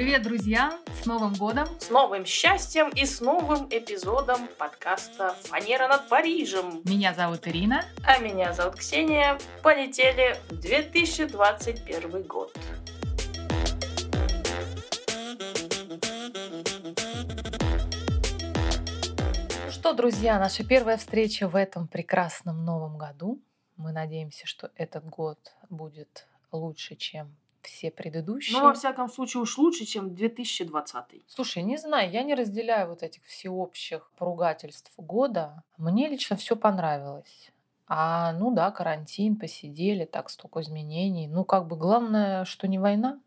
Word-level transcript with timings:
Привет, 0.00 0.22
друзья! 0.22 0.78
С 1.02 1.04
Новым 1.04 1.34
годом! 1.34 1.66
С 1.78 1.90
новым 1.90 2.24
счастьем 2.24 2.88
и 2.88 3.04
с 3.04 3.20
новым 3.20 3.66
эпизодом 3.68 4.48
подкаста 4.56 5.36
«Фанера 5.42 5.88
над 5.88 6.08
Парижем». 6.08 6.80
Меня 6.84 7.12
зовут 7.12 7.46
Ирина. 7.46 7.84
А 8.02 8.16
меня 8.16 8.54
зовут 8.54 8.76
Ксения. 8.76 9.38
Полетели 9.62 10.38
в 10.48 10.58
2021 10.58 12.22
год. 12.22 12.56
Ну 19.66 19.70
что, 19.70 19.92
друзья, 19.92 20.38
наша 20.38 20.64
первая 20.64 20.96
встреча 20.96 21.46
в 21.46 21.54
этом 21.54 21.86
прекрасном 21.86 22.64
новом 22.64 22.96
году. 22.96 23.38
Мы 23.76 23.92
надеемся, 23.92 24.46
что 24.46 24.70
этот 24.76 25.04
год 25.04 25.38
будет 25.68 26.26
лучше, 26.52 26.96
чем 26.96 27.36
все 27.62 27.90
предыдущие. 27.90 28.58
Ну, 28.58 28.64
во 28.64 28.74
всяком 28.74 29.08
случае, 29.08 29.42
уж 29.42 29.58
лучше, 29.58 29.84
чем 29.84 30.14
2020. 30.14 31.24
Слушай, 31.26 31.62
не 31.62 31.76
знаю, 31.76 32.10
я 32.10 32.22
не 32.22 32.34
разделяю 32.34 32.88
вот 32.88 33.02
этих 33.02 33.24
всеобщих 33.24 34.10
поругательств 34.16 34.92
года. 34.96 35.62
Мне 35.76 36.08
лично 36.08 36.36
все 36.36 36.56
понравилось. 36.56 37.52
А, 37.86 38.32
ну 38.34 38.54
да, 38.54 38.70
карантин, 38.70 39.36
посидели, 39.36 40.04
так 40.04 40.30
столько 40.30 40.60
изменений. 40.60 41.26
Ну, 41.26 41.44
как 41.44 41.66
бы 41.66 41.76
главное, 41.76 42.44
что 42.44 42.68
не 42.68 42.78
война. 42.78 43.18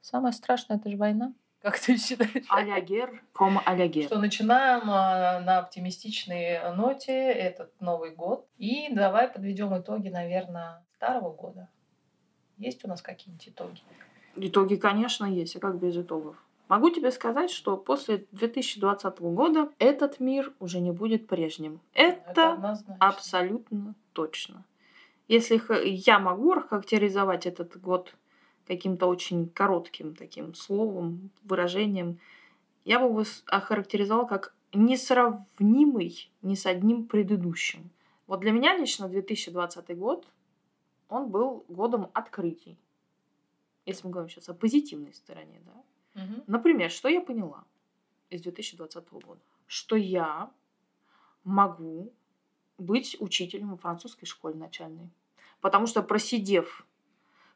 Самое 0.00 0.32
страшное 0.32 0.76
это 0.76 0.88
же 0.88 0.96
война. 0.96 1.32
Как 1.60 1.78
ты 1.78 1.98
считаешь? 1.98 2.46
Алягер, 2.48 3.22
ком 3.34 3.60
алягер. 3.66 4.04
Что 4.04 4.18
начинаем 4.18 4.82
а, 4.86 5.40
на 5.40 5.58
оптимистичной 5.58 6.74
ноте 6.74 7.32
этот 7.32 7.78
Новый 7.80 8.14
год. 8.14 8.46
И 8.56 8.88
давай 8.94 9.28
подведем 9.28 9.76
итоги, 9.78 10.08
наверное, 10.08 10.82
старого 10.94 11.32
года. 11.32 11.68
Есть 12.60 12.84
у 12.84 12.88
нас 12.88 13.00
какие-нибудь 13.00 13.48
итоги? 13.48 13.80
Итоги, 14.36 14.76
конечно, 14.76 15.24
есть. 15.24 15.56
А 15.56 15.60
как 15.60 15.78
без 15.78 15.96
итогов? 15.96 16.36
Могу 16.68 16.90
тебе 16.90 17.10
сказать, 17.10 17.50
что 17.50 17.76
после 17.76 18.26
2020 18.30 19.18
года 19.20 19.70
этот 19.78 20.20
мир 20.20 20.52
уже 20.60 20.78
не 20.78 20.92
будет 20.92 21.26
прежним. 21.26 21.80
Это, 21.94 22.52
однозначно. 22.52 22.96
абсолютно 23.00 23.94
точно. 24.12 24.64
Если 25.26 25.60
я 25.84 26.20
могу 26.20 26.52
характеризовать 26.60 27.46
этот 27.46 27.80
год 27.80 28.14
каким-то 28.66 29.06
очень 29.06 29.48
коротким 29.48 30.14
таким 30.14 30.54
словом, 30.54 31.30
выражением, 31.42 32.20
я 32.84 33.00
бы 33.00 33.06
его 33.06 33.24
охарактеризовала 33.46 34.26
как 34.26 34.54
несравнимый 34.72 36.30
ни 36.42 36.54
с 36.54 36.66
одним 36.66 37.06
предыдущим. 37.06 37.90
Вот 38.26 38.40
для 38.40 38.52
меня 38.52 38.76
лично 38.76 39.08
2020 39.08 39.98
год, 39.98 40.26
он 41.10 41.28
был 41.28 41.64
годом 41.68 42.10
открытий. 42.14 42.78
Если 43.86 44.06
мы 44.06 44.12
говорим 44.12 44.30
сейчас 44.30 44.48
о 44.48 44.54
позитивной 44.54 45.14
стороне, 45.14 45.60
да. 45.64 46.22
Мгм. 46.22 46.44
Например, 46.46 46.90
что 46.90 47.08
я 47.08 47.20
поняла 47.20 47.64
из 48.30 48.42
2020 48.42 49.10
года? 49.10 49.40
Что 49.66 49.96
я 49.96 50.50
могу 51.44 52.12
быть 52.78 53.16
учителем 53.20 53.74
в 53.74 53.80
французской 53.80 54.26
школе 54.26 54.54
начальной. 54.56 55.10
Потому 55.60 55.86
что 55.86 56.02
просидев 56.02 56.86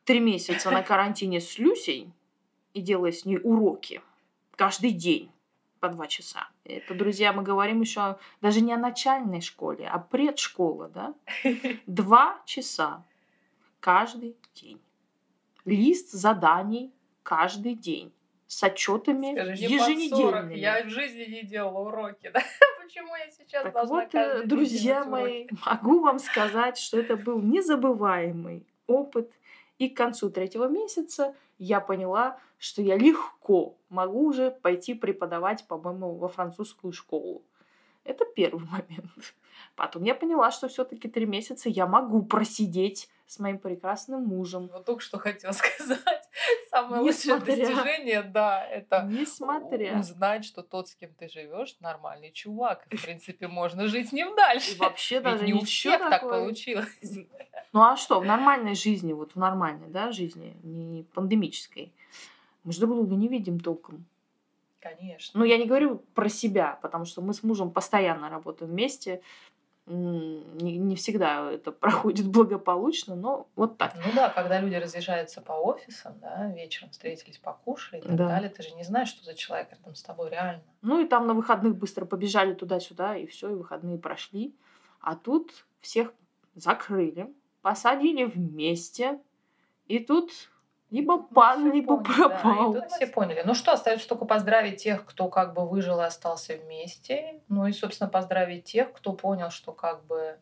три 0.05 0.21
месяца 0.21 0.71
на 0.71 0.83
карантине 0.83 1.41
с 1.41 1.59
Люсей 1.59 2.13
и 2.75 2.81
делая 2.81 3.13
с 3.13 3.25
ней 3.25 3.39
уроки 3.43 4.03
каждый 4.57 4.91
день 4.91 5.31
по 5.81 5.89
два 5.89 6.07
часа. 6.07 6.49
Это, 6.65 6.95
друзья, 6.95 7.33
мы 7.33 7.43
говорим 7.43 7.81
еще 7.81 8.19
даже 8.41 8.61
не 8.61 8.73
о 8.73 8.79
начальной 8.79 9.41
школе, 9.41 9.87
а 9.87 9.99
предшкола, 9.99 10.89
да? 10.89 11.15
Два 11.87 12.41
часа 12.47 13.05
каждый 13.85 14.35
день. 14.55 14.81
Лист 15.67 16.11
заданий 16.11 16.95
каждый 17.23 17.75
день 17.75 18.14
с 18.47 18.63
отчетами 18.63 19.35
Скажи, 19.35 19.61
не 19.61 19.69
под 19.69 19.86
40, 19.86 19.89
еженедельными. 19.91 20.55
я 20.55 20.85
в 20.85 20.89
жизни 20.89 21.25
не 21.25 21.42
делала 21.42 21.89
уроки, 21.89 22.31
да? 22.35 22.42
Почему 22.83 23.14
я 23.14 23.31
сейчас 23.31 23.63
Так 23.63 23.75
должна 23.75 23.97
вот, 23.97 24.14
э, 24.14 24.45
друзья 24.47 25.05
мои, 25.05 25.45
уроки? 25.45 25.58
могу 25.67 26.01
вам 26.01 26.19
сказать, 26.19 26.79
что 26.79 26.98
это 26.98 27.19
был 27.19 27.42
незабываемый 27.42 28.67
опыт. 28.86 29.31
И 29.77 29.91
к 29.91 29.97
концу 29.98 30.31
третьего 30.31 30.67
месяца 30.67 31.37
я 31.58 31.81
поняла, 31.81 32.41
что 32.57 32.81
я 32.81 32.97
легко 32.97 33.77
могу 33.91 34.29
уже 34.29 34.51
пойти 34.51 34.95
преподавать, 34.95 35.67
по-моему, 35.69 36.14
во 36.14 36.29
французскую 36.29 36.95
школу. 36.95 37.42
Это 38.05 38.25
первый 38.25 38.64
момент. 38.70 39.35
Потом 39.77 40.05
я 40.05 40.14
поняла, 40.14 40.51
что 40.51 40.69
все-таки 40.69 41.07
три 41.07 41.27
месяца 41.27 41.69
я 41.69 41.87
могу 41.87 42.23
просидеть 42.23 43.11
с 43.27 43.39
моим 43.39 43.58
прекрасным 43.58 44.23
мужем. 44.24 44.68
Вот 44.73 44.85
только 44.85 45.01
что 45.02 45.18
хотела 45.18 45.52
сказать. 45.52 46.29
Самое 46.70 47.02
лучшее 47.02 47.35
Несмотря- 47.36 47.57
достижение, 47.57 48.23
да, 48.23 48.64
это 48.67 49.07
Несмотря. 49.08 49.98
узнать, 49.98 50.45
что 50.45 50.62
тот, 50.62 50.89
с 50.89 50.95
кем 50.95 51.12
ты 51.14 51.29
живешь, 51.29 51.77
нормальный 51.80 52.33
чувак. 52.33 52.86
И, 52.90 52.96
в 52.96 53.02
принципе, 53.02 53.48
можно 53.48 53.86
жить 53.86 54.08
с 54.11 54.13
ним 54.13 54.34
дальше. 54.36 54.74
И 54.74 54.79
вообще 54.79 55.17
Ведь 55.17 55.24
даже 55.24 55.45
не 55.46 55.55
у 55.55 55.61
всех 55.64 55.98
так 56.01 56.11
такое. 56.11 56.40
получилось. 56.40 56.89
Ну 57.73 57.83
а 57.83 57.96
что, 57.96 58.20
в 58.20 58.24
нормальной 58.24 58.74
жизни, 58.74 59.13
вот 59.13 59.33
в 59.33 59.36
нормальной, 59.36 59.89
да, 59.89 60.13
жизни, 60.13 60.57
не 60.63 61.02
пандемической, 61.14 61.92
мы 62.63 62.73
же 62.73 62.80
друг 62.80 62.95
друга 62.96 63.14
не 63.14 63.29
видим 63.29 63.58
толком. 63.61 64.05
Конечно. 64.80 65.40
Ну, 65.40 65.46
я 65.46 65.57
не 65.57 65.64
говорю 65.67 66.02
про 66.14 66.29
себя, 66.29 66.79
потому 66.83 67.05
что 67.07 67.23
мы 67.23 67.33
с 67.33 67.42
мужем 67.42 67.70
постоянно 67.70 68.29
работаем 68.29 68.70
вместе. 68.70 69.23
Не, 69.86 70.78
не 70.78 70.96
всегда 70.96 71.50
это 71.50 71.70
проходит 71.80 72.27
благополучно, 72.28 73.14
но 73.14 73.48
вот 73.55 73.77
так. 73.77 73.95
Ну 73.96 74.12
да, 74.14 74.30
когда 74.30 74.58
люди 74.61 74.77
разъезжаются 74.77 75.42
по 75.42 75.52
офисам, 75.52 76.18
да, 76.20 76.46
вечером 76.48 76.90
встретились, 76.90 77.36
покушали 77.39 78.00
и 78.00 78.02
так 78.02 78.17
Да. 78.17 78.28
далее, 78.28 78.48
ты 78.48 78.62
же 78.62 78.70
не 78.70 78.83
знаешь, 78.83 79.08
что 79.08 79.22
за 79.24 79.34
человек 79.34 79.70
рядом 79.72 79.95
с 79.95 80.02
тобой 80.02 80.30
реально. 80.30 80.62
Ну 80.80 81.00
и 81.00 81.06
там 81.06 81.27
на 81.27 81.34
выходных 81.34 81.77
быстро 81.77 82.06
побежали 82.06 82.55
туда-сюда, 82.55 83.17
и 83.17 83.27
все, 83.27 83.50
и 83.50 83.55
выходные 83.55 83.98
прошли. 83.98 84.55
А 85.00 85.17
тут 85.17 85.67
всех 85.80 86.14
закрыли, 86.55 87.30
посадили 87.61 88.24
вместе, 88.24 89.20
и 89.86 89.98
тут 89.98 90.30
либо 90.95 91.17
мы 91.17 91.27
пан, 91.29 91.61
всё 91.61 91.73
либо 91.73 91.97
поняли, 91.97 92.19
да, 92.19 92.25
и 92.25 92.29
пропал. 92.29 92.75
тут 92.75 92.91
все 92.93 93.07
поняли. 93.09 93.43
Ну 93.45 93.55
что, 93.55 93.73
остается 93.73 94.09
только 94.09 94.27
поздравить 94.27 94.83
тех, 94.83 95.05
кто 95.05 95.29
как 95.29 95.53
бы 95.53 95.69
выжил 95.69 96.01
и 96.01 96.05
остался 96.05 96.57
вместе. 96.57 97.41
Ну 97.49 97.67
и, 97.67 97.73
собственно, 97.73 98.09
поздравить 98.09 98.65
тех, 98.65 98.93
кто 98.93 99.13
понял, 99.13 99.51
что 99.51 99.73
как 99.73 100.05
бы 100.05 100.39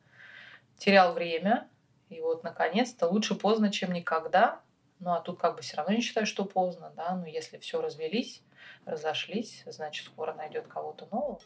терял 0.76 1.14
время. 1.14 1.68
И 2.10 2.20
вот, 2.20 2.44
наконец-то, 2.44 3.08
лучше 3.08 3.34
поздно, 3.34 3.72
чем 3.72 3.92
никогда. 3.92 4.60
Ну 4.98 5.12
а 5.12 5.20
тут 5.20 5.40
как 5.40 5.56
бы 5.56 5.62
все 5.62 5.78
равно 5.78 5.94
не 5.94 6.02
считаю, 6.02 6.26
что 6.26 6.44
поздно, 6.44 6.92
да. 6.94 7.16
Но 7.16 7.26
если 7.26 7.56
все 7.56 7.80
развелись, 7.80 8.42
разошлись, 8.84 9.62
значит, 9.64 10.04
скоро 10.04 10.34
найдет 10.34 10.66
кого-то 10.66 11.08
нового. 11.10 11.40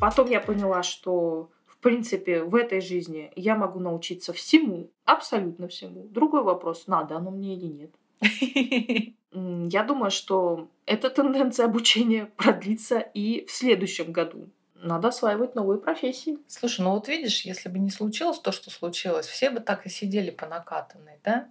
Потом 0.00 0.30
я 0.30 0.40
поняла, 0.40 0.82
что, 0.82 1.50
в 1.66 1.78
принципе, 1.78 2.42
в 2.42 2.54
этой 2.54 2.80
жизни 2.80 3.32
я 3.36 3.56
могу 3.56 3.80
научиться 3.80 4.32
всему, 4.32 4.90
абсолютно 5.04 5.68
всему. 5.68 6.06
Другой 6.08 6.42
вопрос, 6.42 6.86
надо 6.86 7.16
оно 7.16 7.30
мне 7.30 7.54
или 7.56 7.66
нет. 7.66 7.90
Я 9.30 9.84
думаю, 9.84 10.10
что 10.10 10.68
эта 10.86 11.10
тенденция 11.10 11.66
обучения 11.66 12.26
продлится 12.36 12.98
и 12.98 13.44
в 13.44 13.50
следующем 13.50 14.10
году. 14.10 14.48
Надо 14.74 15.08
осваивать 15.08 15.54
новые 15.54 15.80
профессии. 15.80 16.38
Слушай, 16.46 16.82
ну 16.82 16.92
вот 16.92 17.08
видишь, 17.08 17.42
если 17.42 17.68
бы 17.68 17.78
не 17.78 17.90
случилось 17.90 18.38
то, 18.38 18.52
что 18.52 18.70
случилось, 18.70 19.26
все 19.26 19.50
бы 19.50 19.60
так 19.60 19.86
и 19.86 19.90
сидели 19.90 20.30
по 20.30 20.46
накатанной, 20.46 21.18
да? 21.24 21.48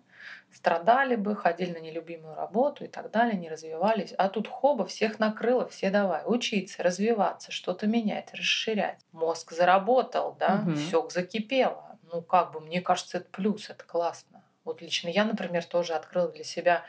Страдали 0.51 1.15
бы, 1.15 1.35
ходили 1.35 1.71
на 1.73 1.79
нелюбимую 1.81 2.35
работу 2.35 2.83
и 2.85 2.87
так 2.87 3.11
далее, 3.11 3.37
не 3.37 3.49
развивались. 3.49 4.13
А 4.17 4.29
тут 4.29 4.47
хоба, 4.47 4.85
всех 4.85 5.19
накрыло, 5.19 5.67
все 5.67 5.89
давай 5.89 6.23
учиться, 6.25 6.83
развиваться, 6.83 7.51
что-то 7.51 7.85
менять, 7.85 8.33
расширять. 8.33 8.99
Мозг 9.11 9.51
заработал, 9.51 10.35
да, 10.39 10.57
Мгм. 10.57 10.75
все 10.75 11.07
закипело. 11.09 11.99
Ну, 12.03 12.21
как 12.21 12.53
бы, 12.53 12.61
мне 12.61 12.81
кажется, 12.81 13.17
это 13.17 13.29
плюс, 13.29 13.69
это 13.69 13.83
классно. 13.83 14.43
Вот 14.63 14.81
лично 14.81 15.09
я, 15.09 15.25
например, 15.25 15.63
тоже 15.65 15.93
открыла 15.93 16.29
для 16.29 16.43
себя 16.43 16.85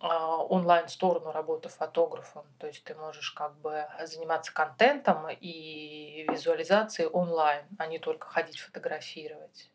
а, 0.00 0.36
онлайн-сторону 0.44 1.32
работы 1.32 1.68
фотографом. 1.68 2.44
То 2.58 2.66
есть 2.68 2.84
ты 2.84 2.94
можешь 2.94 3.32
как 3.32 3.58
бы 3.58 3.86
заниматься 4.04 4.52
контентом 4.52 5.26
и 5.30 6.26
визуализацией 6.30 7.08
онлайн, 7.08 7.64
а 7.78 7.86
не 7.86 7.98
только 7.98 8.28
ходить 8.28 8.58
фотографировать. 8.58 9.70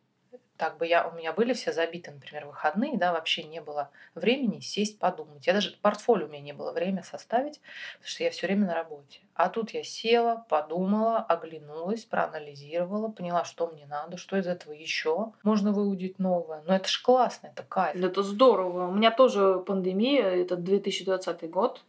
Так 0.63 0.77
бы 0.77 0.88
я, 0.88 1.06
у 1.06 1.12
меня 1.12 1.33
были 1.33 1.51
все 1.51 1.74
забиты, 1.74 2.12
например, 2.12 2.45
выходные, 2.45 2.98
да, 2.98 3.12
вообще 3.12 3.44
не 3.44 3.60
было 3.60 3.89
времени 4.15 4.62
сесть 4.62 4.98
подумать. 4.98 5.45
Я 5.45 5.51
даже 5.51 5.75
портфолио 5.81 6.25
у 6.25 6.30
меня 6.30 6.39
не 6.39 6.54
было 6.54 6.71
время 6.71 7.04
составить, 7.04 7.60
потому 7.95 8.07
что 8.07 8.24
я 8.24 8.31
все 8.31 8.48
время 8.48 8.68
на 8.68 8.74
работе. 8.74 9.19
А 9.33 9.50
тут 9.50 9.71
я 9.71 9.83
села, 9.83 10.45
подумала, 10.48 11.18
оглянулась, 11.18 12.06
проанализировала, 12.06 13.10
поняла, 13.10 13.44
что 13.44 13.68
мне 13.68 13.86
надо, 13.88 14.15
что 14.15 14.38
из 14.38 14.48
этого 14.48 14.71
еще 14.71 15.33
можно 15.44 15.74
выудить 15.74 16.18
новое. 16.18 16.63
Но 16.65 16.74
это 16.74 16.88
ж 16.88 17.01
классно, 17.01 17.48
это 17.48 17.63
кайф. 17.63 18.01
Это 18.01 18.24
здорово. 18.24 18.88
У 18.88 18.94
меня 18.94 19.12
тоже 19.12 19.62
пандемия, 19.68 20.30
это 20.30 20.56
2020 20.56 21.50
год. 21.50 21.83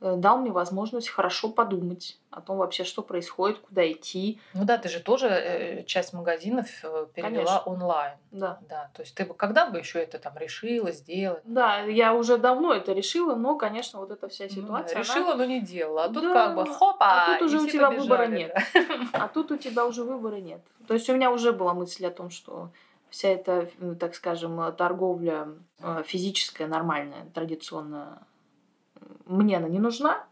Э, 0.00 0.14
дал 0.16 0.38
мне 0.38 0.50
возможность 0.50 1.08
хорошо 1.08 1.48
подумать 1.48 2.18
о 2.30 2.40
том 2.40 2.58
вообще, 2.58 2.84
что 2.84 3.02
происходит, 3.02 3.58
куда 3.58 3.90
идти. 3.90 4.40
Ну 4.54 4.64
да, 4.64 4.78
ты 4.78 4.88
же 4.88 5.00
тоже 5.00 5.28
э, 5.28 5.82
часть 5.84 6.12
магазинов 6.12 6.66
э, 6.84 7.06
перевела 7.14 7.44
Конечно. 7.44 7.60
онлайн. 7.72 8.12
Да. 8.30 8.58
Да, 8.68 8.90
то 8.94 9.02
есть 9.02 9.14
ты 9.14 9.24
бы 9.24 9.34
когда 9.34 9.66
бы 9.66 9.78
еще 9.78 9.98
это 10.00 10.18
там 10.18 10.36
решила 10.38 10.92
сделать? 10.92 11.42
Да, 11.44 11.80
я 11.80 12.14
уже 12.14 12.36
давно 12.38 12.72
это 12.74 12.92
решила, 12.92 13.34
но, 13.34 13.56
конечно, 13.56 13.98
вот 14.00 14.10
эта 14.10 14.28
вся 14.28 14.44
Ну 14.44 14.50
да, 14.50 14.54
ситуация. 14.62 14.96
она- 14.96 15.04
решила, 15.04 15.34
но 15.34 15.44
не 15.44 15.60
делала. 15.60 16.04
А 16.04 16.08
тут 16.08 16.22
Да, 16.22 16.34
как 16.34 16.54
бы 16.56 16.66
хопа, 16.66 17.06
а 17.08 17.32
тут 17.38 17.42
уже 17.48 17.58
у 17.60 17.66
тебя 17.66 17.88
побежали, 17.88 18.00
выбора 18.08 18.26
нет. 18.26 18.56
да. 18.74 18.82
А 19.24 19.28
тут 19.28 19.50
у 19.50 19.56
тебя 19.56 19.86
уже 19.86 20.04
выбора 20.04 20.36
нет. 20.36 20.60
То 20.86 20.94
есть 20.94 21.08
у 21.10 21.14
меня 21.14 21.30
уже 21.30 21.52
была 21.52 21.74
мысль 21.74 22.06
о 22.06 22.10
том, 22.10 22.30
что 22.30 22.70
вся 23.10 23.28
эта, 23.30 23.68
ну, 23.78 23.94
так 23.94 24.14
скажем, 24.14 24.72
торговля 24.76 25.48
физическая, 26.04 26.68
нормальная, 26.68 27.24
традиционная, 27.34 28.18
мне 29.26 29.56
она 29.56 29.68
не 29.68 29.78
нужна. 29.78 30.24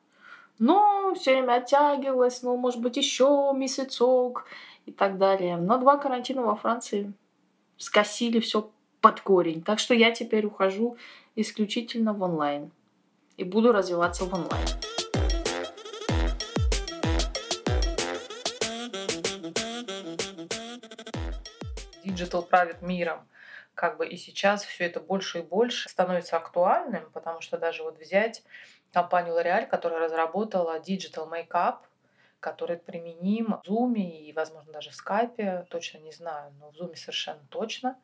Но 0.59 1.15
все 1.15 1.33
время 1.33 1.55
оттягивалась, 1.55 2.43
ну, 2.43 2.57
может 2.57 2.81
быть, 2.81 2.97
еще 2.97 3.53
месяцок 3.55 4.47
и 4.87 4.93
так 4.93 5.19
далее. 5.19 5.57
Но 5.57 5.79
два 5.79 5.97
карантина 5.99 6.43
во 6.43 6.57
Франции 6.57 7.13
скосили 7.77 8.41
все 8.41 8.71
под 9.01 9.21
корень. 9.21 9.63
Так 9.63 9.79
что 9.79 9.95
я 9.95 10.11
теперь 10.13 10.47
ухожу 10.47 10.97
исключительно 11.35 12.13
в 12.15 12.23
онлайн. 12.23 12.71
И 13.37 13.45
буду 13.45 13.73
развиваться 13.73 14.25
в 14.25 14.33
онлайн. 14.33 14.67
digital 22.17 22.43
правит 22.43 22.83
миром. 22.83 23.21
Как 23.77 23.99
бы 23.99 24.09
и 24.09 24.17
сейчас 24.17 24.65
все 24.65 24.87
это 24.87 25.01
больше 25.01 25.41
и 25.41 25.43
больше 25.43 25.91
становится 25.91 26.39
актуальным, 26.39 27.11
потому 27.13 27.43
что 27.43 27.59
даже 27.59 27.85
вот 27.85 27.99
взять 28.01 28.43
компанию 28.91 29.35
L'Oreal, 29.35 29.67
которая 29.67 30.01
разработала 30.01 30.81
Digital 30.81 31.31
Makeup, 31.31 31.81
который 32.41 32.77
применим 32.77 33.59
в 33.65 33.69
Zoom 33.69 33.95
и, 33.99 34.33
возможно, 34.33 34.73
даже 34.73 34.91
в 34.91 34.95
Skype, 34.95 35.67
точно 35.67 35.99
не 35.99 36.13
знаю, 36.13 36.53
но 36.61 36.71
в 36.71 36.77
Zoom 36.77 36.95
совершенно 36.95 37.47
точно. 37.51 37.97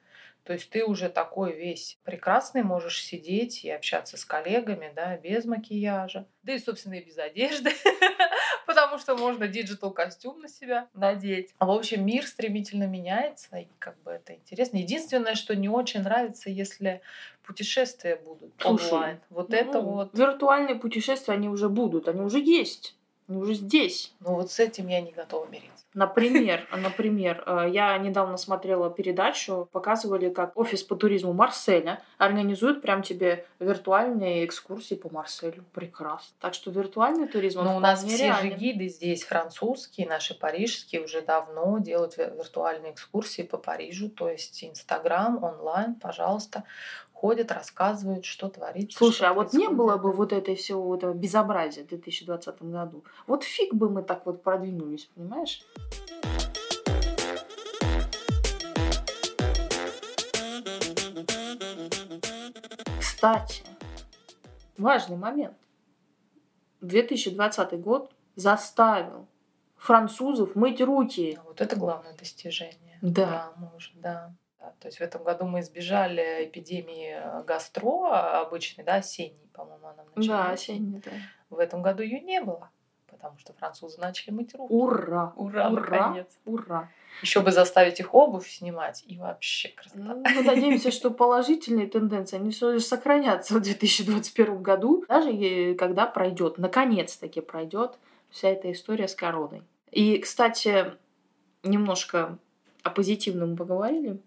То 0.45 0.53
есть 0.55 0.71
ты 0.71 0.85
уже 0.85 1.09
такой 1.09 1.53
весь 1.53 1.99
прекрасный 2.03 2.65
можешь 2.65 3.05
сидеть 3.05 3.65
и 3.65 3.71
общаться 3.71 4.17
с 4.17 4.25
коллегами, 4.25 4.93
да, 4.95 5.17
без 5.17 5.45
макияжа, 5.45 6.27
да 6.43 6.55
и, 6.55 6.59
собственно, 6.59 6.95
и 6.95 7.05
без 7.05 7.17
одежды, 7.17 7.71
потому 8.67 8.99
что 8.99 9.17
можно 9.17 9.47
digital 9.47 9.93
костюм 9.93 10.41
на 10.41 10.49
себя 10.49 10.89
надеть. 10.95 11.55
В 11.61 11.71
общем, 11.71 12.05
мир 12.05 12.27
стремительно 12.27 12.89
меняется, 12.89 13.57
и 13.57 13.69
как 13.79 14.03
бы 14.03 14.11
это 14.11 14.35
интересно. 14.35 14.79
Единственное, 14.79 15.37
что 15.37 15.55
не 15.55 15.69
очень 15.69 16.01
нравится, 16.01 16.51
если 16.51 17.03
путешествия 17.45 18.17
будут 18.17 18.53
Слушай, 18.59 18.93
онлайн. 18.93 19.21
Вот 19.31 19.55
это 19.55 19.81
Ну, 19.81 19.91
вот. 19.91 20.19
Виртуальные 20.19 20.75
путешествия, 20.75 21.35
они 21.35 21.49
уже 21.49 21.69
будут, 21.69 22.09
они 22.09 22.21
уже 22.21 22.41
есть. 22.41 22.97
Они 23.33 23.41
уже 23.41 23.55
здесь. 23.55 24.13
Ну 24.21 24.35
вот 24.35 24.51
с 24.51 24.61
этим 24.61 24.89
я 24.89 25.01
не 25.01 25.11
готова 25.11 25.47
мириться. 25.47 25.82
Например, 25.95 26.67
например, 26.77 27.43
э, 27.47 27.69
я 27.71 27.97
недавно 27.99 28.37
смотрела 28.37 28.91
передачу, 28.91 29.69
показывали, 29.73 30.31
как 30.31 30.57
офис 30.57 30.83
по 30.83 30.97
туризму 30.97 31.33
Марселя 31.33 32.03
организует 32.19 32.81
прям 32.83 33.03
тебе 33.03 33.45
виртуальные 33.59 34.45
экскурсии 34.47 34.95
по 34.95 35.13
Марселю. 35.13 35.65
Прекрасно. 35.75 36.35
Так 36.41 36.55
что 36.55 36.71
виртуальный 36.71 37.29
туризм, 37.29 37.63
Но 37.63 37.77
у 37.77 37.81
нас 37.81 38.03
все 38.05 38.17
же 38.17 38.23
реален. 38.25 38.57
гиды 38.59 38.89
здесь 38.89 39.25
французские, 39.25 40.09
наши 40.09 40.35
парижские 40.39 41.03
уже 41.05 41.21
давно 41.21 41.79
делают 41.79 42.17
ви- 42.17 42.25
виртуальные 42.37 42.93
экскурсии 42.93 43.43
по 43.43 43.59
Парижу. 43.59 44.09
То 44.09 44.29
есть 44.29 44.65
Инстаграм, 44.65 45.43
онлайн, 45.43 45.95
пожалуйста, 45.95 46.65
ходят, 47.13 47.53
рассказывают, 47.53 48.25
что 48.25 48.49
творится. 48.49 48.99
Слушай, 48.99 49.17
что 49.17 49.29
а 49.29 49.33
вот 49.35 49.53
не 49.53 49.67
происходит. 49.67 49.77
было 49.77 49.97
бы 49.97 50.11
вот 50.11 50.33
этой 50.33 50.57
всего 50.57 50.97
этого 50.97 51.13
безобразия 51.15 51.85
в 51.85 51.87
2020 51.87 52.63
году. 52.63 53.05
Вот 53.29 53.45
фиг 53.45 53.73
бы 53.75 53.89
мы 53.89 54.03
так 54.03 54.27
вот 54.27 54.43
продвинулись, 54.43 55.09
понимаешь? 55.15 55.63
Кстати, 62.99 63.63
важный 64.77 65.17
момент. 65.17 65.57
2020 66.81 67.81
год 67.81 68.13
заставил 68.35 69.29
французов 69.77 70.57
мыть 70.57 70.81
руки. 70.81 71.39
Вот 71.45 71.61
это 71.61 71.77
главное 71.77 72.15
достижение. 72.15 72.99
Да. 73.01 73.53
мы 73.57 73.71
уже, 73.77 73.91
да. 73.95 74.35
Да, 74.59 74.73
То 74.81 74.89
есть 74.89 74.99
в 74.99 75.01
этом 75.01 75.23
году 75.25 75.45
мы 75.47 75.61
избежали 75.61 76.47
эпидемии 76.47 77.45
гастро 77.45 78.07
а, 78.11 78.41
обычной, 78.43 78.85
да, 78.85 78.97
осенней, 78.97 79.49
по-моему, 79.53 79.87
она 79.89 80.05
в 80.05 80.17
начале 80.17 80.29
Да, 80.29 80.53
осени. 80.53 80.77
осенний, 80.77 80.99
да. 81.05 81.11
В 81.51 81.59
этом 81.59 81.83
году 81.83 82.03
ее 82.03 82.21
не 82.21 82.41
было, 82.41 82.71
потому 83.13 83.39
что 83.39 83.53
французы 83.53 84.01
начали 84.01 84.33
мыть 84.33 84.55
руки. 84.55 84.73
Ура! 84.73 85.33
Ура, 85.37 85.69
Ура! 85.69 85.81
наконец. 85.81 86.27
Ура! 86.45 86.89
Еще 87.21 87.41
бы 87.41 87.53
заставить 87.53 88.01
их 88.01 88.15
обувь 88.15 88.49
снимать, 88.49 89.05
и 89.07 89.19
вообще 89.19 89.69
красота. 89.69 90.01
Ну, 90.03 90.25
мы 90.35 90.43
надеемся, 90.43 90.91
что 90.91 91.11
положительные 91.11 91.87
тенденции, 91.87 92.37
они 92.37 92.51
все 92.51 92.73
лишь 92.73 92.87
сохранятся 92.87 93.55
в 93.55 93.61
2021 93.61 94.63
году, 94.63 95.05
даже 95.09 95.75
когда 95.75 96.07
пройдет, 96.07 96.59
наконец-таки 96.59 97.41
пройдет 97.41 97.99
вся 98.31 98.49
эта 98.49 98.73
история 98.73 99.07
с 99.07 99.15
короной. 99.15 99.63
И, 99.91 100.19
кстати, 100.19 100.93
немножко 101.63 102.39
о 102.83 102.91
позитивном 102.91 103.57
поговорили. 103.57 104.19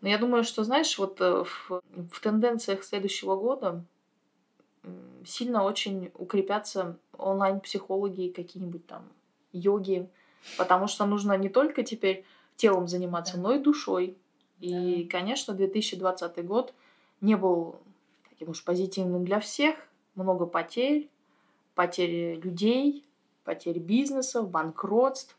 Но 0.00 0.08
я 0.08 0.18
думаю, 0.18 0.44
что, 0.44 0.64
знаешь, 0.64 0.98
вот 0.98 1.20
э, 1.20 1.44
в, 1.44 1.80
в 2.10 2.20
тенденциях 2.20 2.84
следующего 2.84 3.36
года 3.36 3.84
сильно 5.24 5.64
очень 5.64 6.10
укрепятся 6.14 6.98
онлайн-психологи, 7.18 8.28
какие-нибудь 8.34 8.86
там 8.86 9.04
йоги, 9.52 10.08
потому 10.58 10.86
что 10.86 11.06
нужно 11.06 11.36
не 11.36 11.48
только 11.48 11.82
теперь 11.82 12.24
телом 12.56 12.88
заниматься, 12.88 13.36
Да. 13.36 13.42
но 13.42 13.54
и 13.54 13.58
душой. 13.58 14.16
И, 14.60 15.04
конечно, 15.10 15.54
2020 15.54 16.44
год 16.46 16.74
не 17.20 17.36
был 17.36 17.76
таким 18.28 18.50
уж 18.50 18.64
позитивным 18.64 19.24
для 19.24 19.40
всех. 19.40 19.76
Много 20.14 20.46
потерь, 20.46 21.08
потери 21.74 22.40
людей, 22.42 23.04
потерь 23.44 23.78
бизнесов, 23.78 24.48
банкротств 24.48 25.36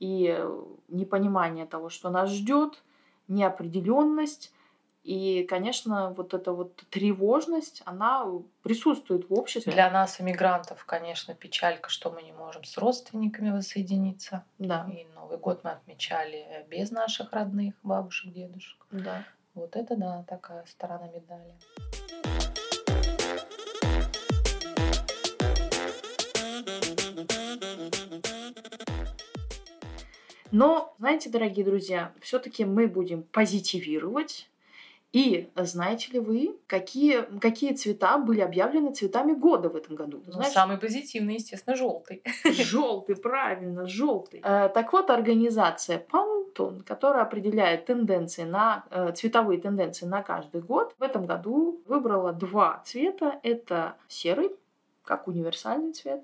и 0.00 0.34
э, 0.36 0.62
непонимание 0.88 1.66
того, 1.66 1.88
что 1.88 2.10
нас 2.10 2.30
ждет, 2.30 2.82
неопределенность. 3.28 4.52
И, 5.08 5.44
конечно, 5.44 6.10
вот 6.10 6.34
эта 6.34 6.52
вот 6.52 6.84
тревожность, 6.90 7.80
она 7.86 8.26
присутствует 8.62 9.30
в 9.30 9.32
обществе. 9.32 9.72
Для 9.72 9.90
нас, 9.90 10.20
иммигрантов, 10.20 10.84
конечно, 10.84 11.34
печалька, 11.34 11.88
что 11.88 12.10
мы 12.10 12.22
не 12.22 12.32
можем 12.32 12.62
с 12.64 12.76
родственниками 12.76 13.50
воссоединиться. 13.50 14.44
Да, 14.58 14.86
И 14.92 15.06
Новый 15.14 15.38
год 15.38 15.64
мы 15.64 15.70
отмечали 15.70 16.66
без 16.68 16.90
наших 16.90 17.32
родных, 17.32 17.72
бабушек, 17.82 18.34
дедушек. 18.34 18.86
да. 18.90 19.24
Вот 19.54 19.76
это, 19.76 19.96
да, 19.96 20.24
такая 20.28 20.66
сторона 20.66 21.08
медали. 21.08 21.54
Но, 30.50 30.94
знаете, 30.98 31.30
дорогие 31.30 31.64
друзья, 31.64 32.12
все-таки 32.20 32.66
мы 32.66 32.86
будем 32.88 33.22
позитивировать. 33.22 34.50
И 35.12 35.48
знаете 35.56 36.12
ли 36.12 36.18
вы, 36.18 36.58
какие, 36.66 37.22
какие 37.40 37.72
цвета 37.72 38.18
были 38.18 38.40
объявлены 38.40 38.92
цветами 38.92 39.32
года 39.32 39.70
в 39.70 39.76
этом 39.76 39.96
году? 39.96 40.22
Ну, 40.26 40.32
Знаешь, 40.32 40.52
самый 40.52 40.76
позитивный, 40.76 41.34
естественно, 41.34 41.76
желтый. 41.76 42.22
Желтый, 42.44 43.16
правильно, 43.16 43.86
желтый. 43.86 44.40
Э, 44.44 44.68
так 44.68 44.92
вот, 44.92 45.08
организация 45.08 46.04
Pantone, 46.12 46.82
которая 46.82 47.22
определяет 47.22 47.86
тенденции 47.86 48.44
на 48.44 48.84
э, 48.90 49.12
цветовые 49.12 49.58
тенденции 49.58 50.04
на 50.04 50.22
каждый 50.22 50.60
год, 50.60 50.94
в 50.98 51.02
этом 51.02 51.24
году 51.24 51.80
выбрала 51.86 52.34
два 52.34 52.82
цвета. 52.84 53.40
Это 53.42 53.96
серый, 54.08 54.50
как 55.04 55.26
универсальный 55.26 55.94
цвет, 55.94 56.22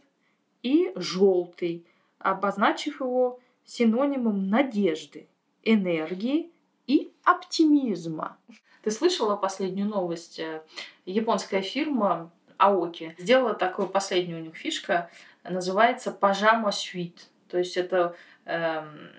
и 0.63 0.93
желтый, 0.95 1.87
обозначив 2.19 3.01
его 3.01 3.41
синонимом 3.65 4.49
надежды, 4.49 5.27
энергии 5.63 6.51
и 6.87 7.13
оптимизма. 7.25 8.37
Ты 8.85 8.91
слышала 8.91 9.35
последнюю 9.35 9.89
новость? 9.89 10.39
Э, 10.39 10.61
Японская 11.07 11.63
фирма 11.63 12.31
Аоки 12.59 13.15
сделала 13.19 13.55
такую 13.55 13.89
последнюю 13.89 14.41
у 14.41 14.45
них 14.45 14.57
фишка, 14.57 15.11
называется 15.43 16.11
пажама 16.13 16.71
свит. 16.71 17.27
То 17.49 17.59
есть 17.59 17.79
это 17.79 18.15
эм, 18.45 19.11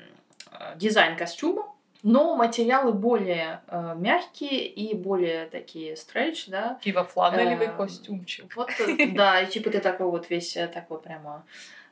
э, 0.52 0.76
дизайн 0.76 1.18
костюма, 1.18 1.68
но 2.04 2.36
материалы 2.36 2.94
более 2.94 3.62
э, 3.68 3.96
мягкие 3.98 4.68
и 4.68 4.94
более 4.94 5.48
такие 5.48 5.96
стретч, 5.96 6.46
да. 6.48 6.80
Типа 6.84 7.04
фланелевый 7.04 7.68
Эм, 7.68 7.78
костюмчик. 7.78 8.56
Вот, 8.56 8.70
э, 8.80 9.08
да, 9.16 9.42
и 9.42 9.48
типа 9.48 9.72
ты 9.72 9.80
такой 9.80 10.06
вот 10.06 10.30
весь 10.30 10.56
э, 10.56 10.68
такой 10.68 11.02
прямо 11.02 11.44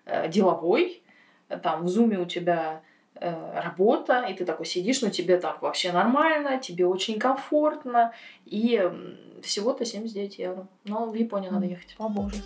э, 0.06 0.28
деловой. 0.30 1.02
Там 1.64 1.86
в 1.86 1.88
зуме 1.88 2.20
у 2.20 2.26
тебя 2.26 2.82
э, 2.82 2.93
Э, 3.16 3.62
работа, 3.62 4.24
и 4.24 4.34
ты 4.34 4.44
такой 4.44 4.66
сидишь, 4.66 5.02
но 5.02 5.10
тебе 5.10 5.38
так 5.38 5.62
вообще 5.62 5.92
нормально, 5.92 6.60
тебе 6.60 6.88
очень 6.88 7.20
комфортно, 7.20 8.12
и 8.46 8.82
всего-то 9.44 9.86
79 9.86 10.40
евро. 10.40 10.68
Но 10.86 11.06
в 11.06 11.14
Японию 11.14 11.52
надо 11.52 11.68
ехать. 11.68 11.96
О 12.00 12.10
боже. 12.10 12.38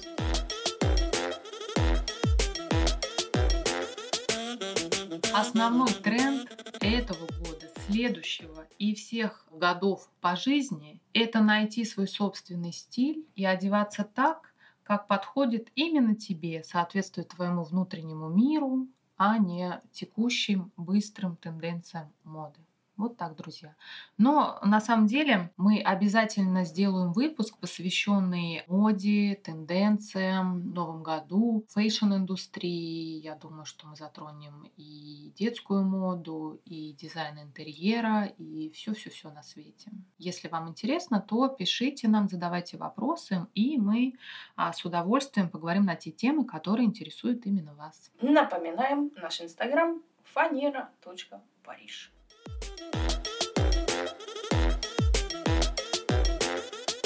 Основной 5.34 5.90
тренд 6.04 6.52
этого 6.82 7.28
года, 7.40 7.70
следующего 7.88 8.66
и 8.78 8.94
всех 8.94 9.46
годов 9.52 10.10
по 10.20 10.36
жизни– 10.36 11.00
это 11.14 11.40
найти 11.40 11.86
свой 11.86 12.08
собственный 12.08 12.74
стиль 12.74 13.26
и 13.36 13.46
одеваться 13.46 14.04
так, 14.04 14.54
как 14.84 15.08
подходит 15.08 15.70
именно 15.76 16.16
тебе, 16.16 16.64
соответствует 16.64 17.30
твоему 17.30 17.64
внутреннему 17.64 18.30
миру, 18.30 18.88
а 19.18 19.38
не 19.38 19.82
текущим 19.92 20.72
быстрым 20.78 21.36
тенденциям 21.36 22.14
моды. 22.24 22.60
Вот 22.98 23.16
так, 23.16 23.36
друзья. 23.36 23.76
Но 24.18 24.60
на 24.64 24.82
самом 24.82 25.06
деле 25.06 25.52
мы 25.56 25.80
обязательно 25.82 26.66
сделаем 26.66 27.12
выпуск, 27.12 27.56
посвященный 27.60 28.64
моде, 28.68 29.36
тенденциям, 29.36 30.74
Новом 30.74 31.04
году, 31.04 31.64
fashion-индустрии. 31.70 33.22
Я 33.22 33.36
думаю, 33.36 33.66
что 33.66 33.86
мы 33.86 33.96
затронем 33.96 34.68
и 34.78 35.32
детскую 35.38 35.84
моду, 35.84 36.60
и 36.66 36.94
дизайн 36.94 37.40
интерьера, 37.40 38.26
и 38.26 38.72
все-все-все 38.72 39.30
на 39.30 39.44
свете. 39.44 39.92
Если 40.18 40.48
вам 40.48 40.68
интересно, 40.70 41.22
то 41.22 41.50
пишите 41.50 42.08
нам, 42.08 42.28
задавайте 42.28 42.78
вопросы, 42.78 43.46
и 43.54 43.78
мы 43.78 44.16
а, 44.56 44.74
с 44.74 44.84
удовольствием 44.86 45.50
поговорим 45.52 45.86
на 45.86 45.96
те 45.96 46.10
темы, 46.10 46.46
которые 46.46 46.88
интересуют 46.88 47.46
именно 47.46 47.76
вас. 47.76 48.12
Напоминаем 48.22 49.12
наш 49.16 49.40
инстаграм 49.42 50.02
фанера.париж. 50.24 52.12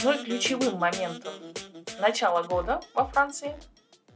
Ну 0.04 0.14
и 0.14 0.18
ключевым 0.26 0.78
моментом 0.78 1.34
начала 2.00 2.42
года 2.44 2.82
во 2.94 3.06
Франции 3.06 3.56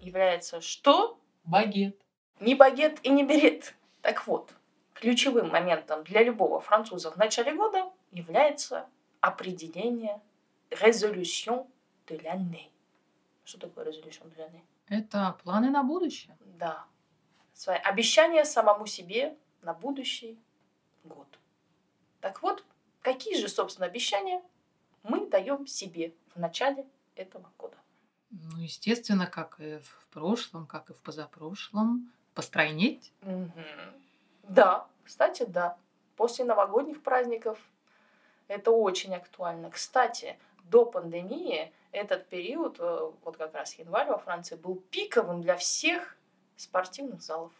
является 0.01 0.59
что? 0.62 1.19
Багет. 1.43 2.01
Не 2.39 2.55
багет 2.55 3.00
и 3.03 3.09
не 3.09 3.24
берет. 3.24 3.75
Так 4.01 4.25
вот, 4.25 4.51
ключевым 4.93 5.50
моментом 5.50 6.03
для 6.03 6.24
любого 6.24 6.59
француза 6.59 7.12
в 7.12 7.17
начале 7.17 7.53
года 7.53 7.91
является 8.12 8.89
определение 9.21 10.21
résolution 10.71 11.67
de 12.07 12.17
l'année. 12.24 12.71
Что 13.43 13.59
такое 13.59 13.85
résolution 13.85 14.27
de 14.29 14.38
l'année? 14.38 14.63
Это 14.88 15.38
планы 15.43 15.69
на 15.69 15.83
будущее. 15.83 16.35
Да. 16.39 16.85
Свои 17.53 17.77
обещания 17.77 18.43
самому 18.43 18.85
себе 18.88 19.38
на 19.62 19.74
будущий 19.74 20.39
год. 21.03 21.27
Так 22.25 22.41
вот, 22.41 22.63
какие 23.03 23.38
же, 23.38 23.48
собственно, 23.48 23.86
обещания 23.86 24.41
мы 25.03 25.27
даем 25.27 25.67
себе 25.67 26.15
в 26.34 26.39
начале 26.39 26.88
этого 27.13 27.51
года? 27.55 27.77
Ну, 28.32 28.58
естественно, 28.58 29.27
как 29.27 29.60
и 29.60 29.77
в 29.77 30.08
прошлом, 30.08 30.65
как 30.65 30.89
и 30.89 30.94
в 30.94 31.01
позапрошлом, 31.01 32.12
постройнеть. 32.34 33.13
Угу. 33.22 33.51
Да, 34.41 34.88
кстати, 35.03 35.44
да. 35.44 35.77
После 36.15 36.46
новогодних 36.46 37.03
праздников 37.03 37.60
это 38.48 38.72
очень 38.72 39.13
актуально. 39.13 39.70
Кстати, 39.70 40.39
до 40.63 40.84
пандемии 40.84 41.72
этот 41.91 42.27
период, 42.27 42.77
э, 42.79 43.12
вот 43.24 43.38
как 43.38 43.53
раз 43.53 43.77
январь 43.77 44.08
во 44.08 44.17
Франции, 44.17 44.55
был 44.55 44.77
пиковым 44.89 45.44
для 45.44 45.58
всех 45.58 46.17
спортивных 46.55 47.22
залов. 47.22 47.53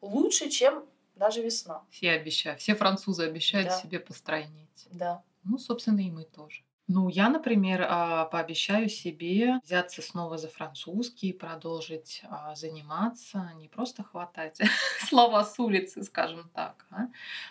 Лучше, 0.00 0.50
чем 0.50 0.86
даже 1.14 1.42
весна. 1.42 1.84
Все 1.90 2.12
обещают, 2.12 2.60
все 2.60 2.74
французы 2.74 3.24
обещают 3.24 3.68
да. 3.68 3.76
себе 3.78 4.00
постройнеть. 4.00 4.88
Да. 4.90 5.22
Ну, 5.44 5.58
собственно, 5.58 6.00
и 6.00 6.10
мы 6.10 6.24
тоже. 6.24 6.62
Ну, 6.88 7.08
я, 7.08 7.28
например, 7.28 7.86
а, 7.88 8.26
пообещаю 8.26 8.88
себе 8.88 9.60
взяться 9.64 10.02
снова 10.02 10.36
за 10.36 10.48
французский, 10.48 11.32
продолжить 11.32 12.22
а, 12.28 12.54
заниматься, 12.54 13.50
не 13.56 13.68
просто 13.68 14.02
хватать 14.02 14.60
слова 15.00 15.44
с 15.44 15.58
улицы, 15.58 16.02
скажем 16.02 16.50
так, 16.54 16.84
а 16.90 17.06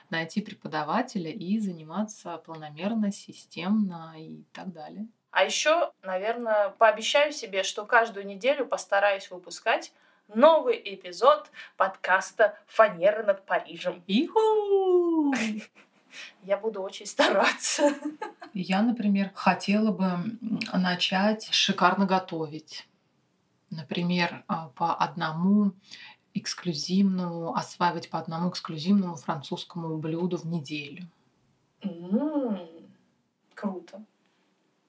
найти 0.10 0.42
преподавателя 0.42 1.32
и 1.32 1.60
заниматься 1.60 2.38
планомерно, 2.38 3.12
системно 3.12 4.14
и 4.18 4.44
так 4.52 4.74
далее. 4.74 5.08
А 5.32 5.46
еще, 5.46 5.94
наверное, 6.04 6.70
пообещаю 6.72 7.32
себе, 7.32 7.64
что 7.64 7.86
каждую 7.86 8.26
неделю 8.26 8.68
постараюсь 8.68 9.32
выпускать 9.32 9.94
новый 10.36 10.82
эпизод 10.84 11.52
подкаста 11.78 12.58
«Фанера 12.68 13.24
над 13.24 13.46
Парижем». 13.46 14.04
Иху! 14.08 15.34
Я 16.44 16.58
буду 16.58 16.82
очень 16.82 17.06
стараться. 17.06 17.94
Я, 18.54 18.82
например, 18.82 19.32
хотела 19.34 19.92
бы 19.92 20.38
начать 20.74 21.48
шикарно 21.52 22.06
готовить. 22.06 22.88
Например, 23.70 24.44
а, 24.48 24.68
по 24.70 24.94
одному 24.94 25.72
эксклюзивному, 26.34 27.56
осваивать 27.56 28.10
по 28.10 28.20
одному 28.20 28.50
эксклюзивному 28.50 29.16
французскому 29.16 29.98
блюду 29.98 30.38
в 30.38 30.46
неделю. 30.46 31.08
м 31.82 32.60
круто. 33.54 34.04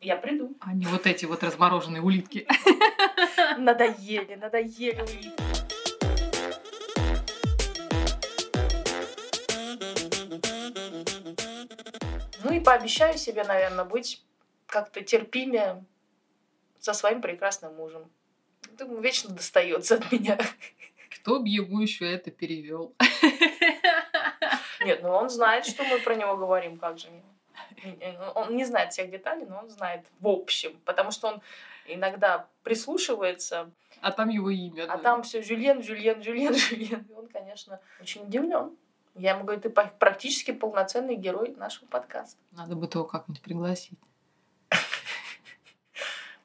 Я 0.02 0.16
приду. 0.16 0.56
А 0.60 0.72
не 0.72 0.86
вот 0.86 1.06
эти 1.06 1.26
вот 1.26 1.44
размороженные 1.44 2.02
улитки. 2.02 2.44
Надоели, 3.56 4.34
надоели 4.34 5.00
улитки. 5.00 5.42
Ну 12.42 12.52
и 12.52 12.58
пообещаю 12.58 13.16
себе, 13.16 13.44
наверное, 13.44 13.84
быть 13.84 14.24
как-то 14.66 15.02
терпимее 15.02 15.84
со 16.80 16.94
своим 16.94 17.20
прекрасным 17.20 17.76
мужем. 17.76 18.10
Думаю, 18.76 19.02
вечно 19.02 19.30
достается 19.30 19.94
от 19.94 20.10
меня. 20.10 20.36
Кто 21.10 21.38
бы 21.38 21.48
ему 21.48 21.78
еще 21.78 22.10
это 22.10 22.32
перевел? 22.32 22.92
Нет, 24.84 25.00
ну 25.02 25.10
он 25.10 25.30
знает, 25.30 25.64
что 25.64 25.84
мы 25.84 26.00
про 26.00 26.16
него 26.16 26.36
говорим, 26.36 26.76
как 26.78 26.98
же. 26.98 27.06
Он 28.34 28.56
не 28.56 28.64
знает 28.64 28.92
всех 28.92 29.10
деталей, 29.10 29.46
но 29.46 29.58
он 29.58 29.70
знает 29.70 30.06
в 30.20 30.28
общем, 30.28 30.80
потому 30.84 31.10
что 31.10 31.28
он 31.28 31.42
иногда 31.86 32.46
прислушивается. 32.62 33.70
А 34.00 34.12
там 34.12 34.28
его 34.28 34.50
имя. 34.50 34.84
А 34.84 34.96
да. 34.96 34.98
там 34.98 35.22
все 35.22 35.42
Жюльен, 35.42 35.82
Жюльен, 35.82 36.22
Жюльен, 36.22 36.54
Жюльен. 36.58 37.06
И 37.08 37.12
он, 37.12 37.28
конечно, 37.28 37.80
очень 38.00 38.22
удивлен. 38.22 38.76
Я 39.14 39.32
ему 39.32 39.44
говорю, 39.44 39.60
ты 39.60 39.68
практически 39.68 40.52
полноценный 40.52 41.16
герой 41.16 41.54
нашего 41.56 41.86
подкаста. 41.86 42.38
Надо 42.52 42.76
бы 42.76 42.88
его 42.92 43.04
как-нибудь 43.04 43.42
пригласить. 43.42 43.98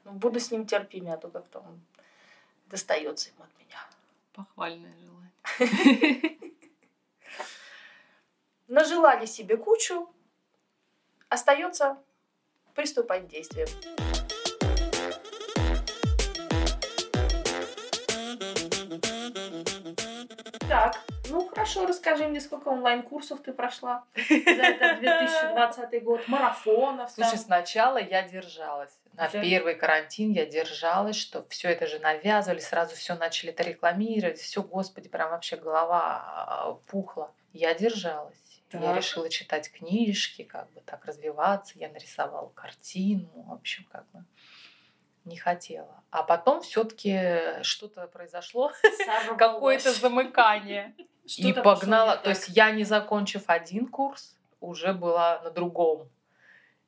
Ну, 0.03 0.13
буду 0.13 0.39
с 0.39 0.51
ним 0.51 0.65
терпимее, 0.65 1.15
а 1.15 1.17
то 1.17 1.27
как-то 1.27 1.59
он 1.59 1.81
достается 2.67 3.29
ему 3.29 3.43
от 3.43 3.49
меня. 3.59 3.77
Похвальное 4.31 4.93
желание. 5.59 6.39
Нажелали 8.69 9.25
себе 9.25 9.57
кучу. 9.57 10.09
Остается 11.29 11.97
приступать 12.73 13.25
к 13.25 13.27
действиям. 13.27 13.67
Так, 20.69 20.95
ну 21.29 21.45
хорошо, 21.49 21.85
расскажи 21.85 22.27
мне, 22.27 22.39
сколько 22.39 22.69
онлайн-курсов 22.69 23.41
ты 23.41 23.51
прошла 23.51 24.05
за 24.15 24.33
этот 24.33 24.99
2020 25.01 26.03
год, 26.03 26.25
марафонов. 26.29 27.11
Слушай, 27.11 27.31
там. 27.31 27.39
сначала 27.39 27.97
я 27.97 28.21
держалась. 28.21 28.97
На 29.11 29.27
да. 29.27 29.41
первый 29.41 29.75
карантин 29.75 30.31
я 30.31 30.45
держалась, 30.45 31.17
что 31.17 31.45
все 31.49 31.69
это 31.69 31.87
же 31.87 31.99
навязывали, 31.99 32.59
сразу 32.59 32.95
все 32.95 33.15
начали 33.15 33.51
это 33.51 33.63
рекламировать, 33.63 34.39
все, 34.39 34.63
господи, 34.63 35.09
прям 35.09 35.31
вообще 35.31 35.57
голова 35.57 36.23
а, 36.23 36.73
пухла. 36.87 37.33
Я 37.51 37.73
держалась. 37.73 38.46
Так. 38.69 38.81
Я 38.81 38.95
решила 38.95 39.29
читать 39.29 39.71
книжки, 39.71 40.43
как 40.43 40.69
бы 40.73 40.81
так 40.81 41.05
развиваться. 41.05 41.73
Я 41.77 41.89
нарисовала 41.89 42.49
картину, 42.49 43.29
в 43.33 43.53
общем, 43.53 43.85
как 43.91 44.05
бы 44.11 44.25
не 45.23 45.37
хотела. 45.37 46.03
А 46.09 46.23
потом 46.23 46.61
все-таки 46.61 47.61
что-то 47.63 48.07
произошло, 48.07 48.71
какое-то 49.37 49.93
замыкание. 49.93 50.95
И 51.25 51.53
погнала. 51.53 52.17
То 52.17 52.29
есть 52.29 52.49
я, 52.49 52.71
не 52.71 52.83
закончив 52.83 53.43
один 53.47 53.87
курс, 53.87 54.37
уже 54.59 54.93
была 54.93 55.41
на 55.43 55.51
другом. 55.51 56.09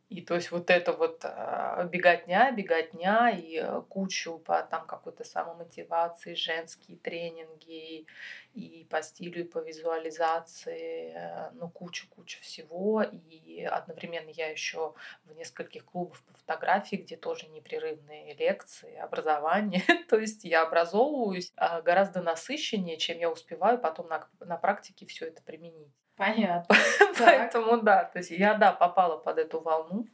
И 0.10 0.22
то 0.22 0.34
есть 0.34 0.50
вот 0.50 0.72
это 0.72 0.92
вот 0.92 1.22
э, 1.24 1.88
беготня, 1.92 2.52
беготня 2.52 3.30
и 3.30 3.60
э, 3.62 3.82
кучу 3.90 4.40
по 4.40 4.64
там 4.64 4.88
какой-то 4.88 5.24
самомотивации, 5.24 6.34
женские 6.34 6.98
тренинги 6.98 8.08
и 8.56 8.88
по 8.90 9.04
стилю, 9.04 9.42
и 9.42 9.44
по 9.44 9.60
визуализации, 9.60 11.14
э, 11.16 11.52
ну 11.54 11.70
кучу-кучу 11.70 12.42
всего. 12.42 13.04
И 13.04 13.62
одновременно 13.62 14.30
я 14.30 14.48
еще 14.48 14.96
в 15.26 15.34
нескольких 15.36 15.86
клубах 15.86 16.20
по 16.24 16.34
фотографии, 16.34 16.96
где 16.96 17.16
тоже 17.16 17.48
непрерывные 17.48 18.34
лекции, 18.34 18.96
образование. 18.96 19.84
то 20.10 20.18
есть 20.18 20.44
я 20.44 20.64
образовываюсь 20.64 21.54
э, 21.56 21.84
гораздо 21.84 22.24
насыщеннее, 22.24 22.98
чем 22.98 23.20
я 23.20 23.30
успеваю 23.30 23.78
потом 23.78 24.08
на, 24.08 24.28
на 24.40 24.58
практике 24.58 25.06
все 25.06 25.28
это 25.28 25.44
применить. 25.44 25.94
Понятно. 26.20 26.76
Поэтому 27.18 27.82
да, 27.82 28.04
то 28.04 28.20
есть 28.20 28.32
я, 28.32 28.54
да, 28.56 28.74
попала 28.74 29.16
под 29.16 29.38
эту 29.38 29.62
волну. 29.62 30.06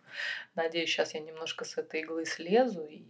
Надеюсь, 0.54 0.90
сейчас 0.90 1.16
я 1.16 1.20
немножко 1.20 1.66
с 1.66 1.80
этой 1.80 2.02
иглы 2.02 2.26
слезу 2.26 2.86
и 2.86 3.02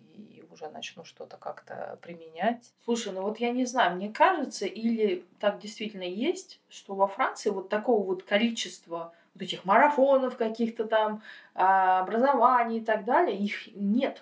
уже 0.49 0.69
начну 0.69 1.03
что-то 1.03 1.35
как-то 1.35 1.99
применять. 2.01 2.71
Слушай, 2.85 3.11
ну 3.11 3.23
вот 3.23 3.41
я 3.41 3.51
не 3.51 3.65
знаю, 3.65 3.97
мне 3.97 4.09
кажется, 4.13 4.65
или 4.65 5.25
так 5.41 5.59
действительно 5.59 6.03
есть, 6.03 6.61
что 6.69 6.95
во 6.95 7.07
Франции 7.07 7.49
вот 7.49 7.67
такого 7.67 8.01
вот 8.01 8.23
количества 8.23 9.11
вот 9.33 9.43
этих 9.43 9.65
марафонов 9.65 10.37
каких-то 10.37 10.85
там, 10.85 11.21
а, 11.53 11.99
образований 11.99 12.77
и 12.77 12.81
так 12.81 13.03
далее, 13.03 13.37
их 13.37 13.75
нет. 13.75 14.21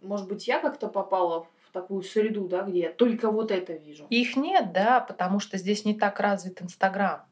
Может 0.00 0.28
быть, 0.28 0.46
я 0.46 0.60
как-то 0.60 0.86
попала 0.86 1.48
в 1.66 1.72
такую 1.72 2.04
среду, 2.04 2.46
да, 2.46 2.62
где 2.62 2.82
я 2.82 2.92
только 2.92 3.32
вот 3.32 3.50
это 3.50 3.72
вижу. 3.72 4.06
Их 4.10 4.36
нет, 4.36 4.72
да, 4.72 5.00
потому 5.00 5.40
что 5.40 5.58
здесь 5.58 5.84
не 5.84 5.94
так 5.94 6.20
развит 6.20 6.62
Инстаграм. 6.62 7.26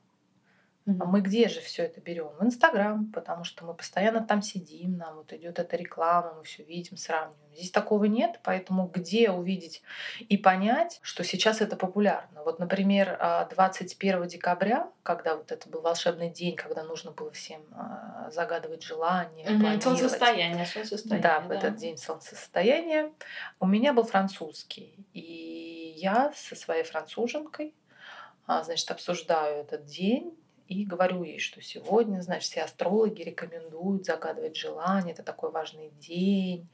А 0.98 1.04
мы 1.04 1.20
где 1.20 1.48
же 1.48 1.60
все 1.60 1.84
это 1.84 2.00
берем? 2.00 2.30
В 2.38 2.44
Инстаграм, 2.44 3.10
потому 3.12 3.44
что 3.44 3.64
мы 3.64 3.74
постоянно 3.74 4.24
там 4.24 4.42
сидим, 4.42 4.96
нам 4.96 5.16
вот 5.16 5.32
идет 5.32 5.58
эта 5.58 5.76
реклама, 5.76 6.34
мы 6.36 6.44
все 6.44 6.62
видим, 6.64 6.96
сравниваем. 6.96 7.36
Здесь 7.54 7.70
такого 7.70 8.04
нет, 8.04 8.40
поэтому 8.42 8.86
где 8.86 9.30
увидеть 9.30 9.82
и 10.20 10.36
понять, 10.36 11.00
что 11.02 11.24
сейчас 11.24 11.60
это 11.60 11.76
популярно? 11.76 12.42
Вот, 12.44 12.58
например, 12.58 13.18
21 13.50 14.22
а, 14.22 14.26
декабря, 14.26 14.88
когда 15.02 15.36
вот 15.36 15.50
это 15.50 15.68
был 15.68 15.80
волшебный 15.80 16.30
день, 16.30 16.56
когда 16.56 16.84
нужно 16.84 17.10
было 17.10 17.30
всем 17.32 17.62
а, 17.72 18.30
загадывать 18.30 18.82
желания, 18.82 19.44
угу, 19.44 19.60
планировать. 19.60 19.82
Солнцестояние, 19.82 20.64
солнцестояние. 20.64 21.22
Да, 21.22 21.40
в 21.40 21.50
этот 21.50 21.76
день 21.76 21.98
солнцестояния. 21.98 23.12
У 23.58 23.66
меня 23.66 23.92
был 23.92 24.04
французский, 24.04 24.94
и 25.12 25.94
я 25.96 26.32
со 26.34 26.54
своей 26.54 26.84
француженкой 26.84 27.74
значит, 28.64 28.90
обсуждаю 28.90 29.60
этот 29.60 29.84
день, 29.84 30.36
и 30.70 30.84
говорю 30.84 31.24
ей, 31.24 31.40
что 31.40 31.60
сегодня, 31.60 32.20
значит, 32.20 32.44
все 32.44 32.62
астрологи 32.62 33.22
рекомендуют 33.22 34.06
загадывать 34.06 34.56
желание, 34.56 35.12
это 35.12 35.24
такой 35.24 35.50
важный 35.50 35.90
день. 35.98 36.68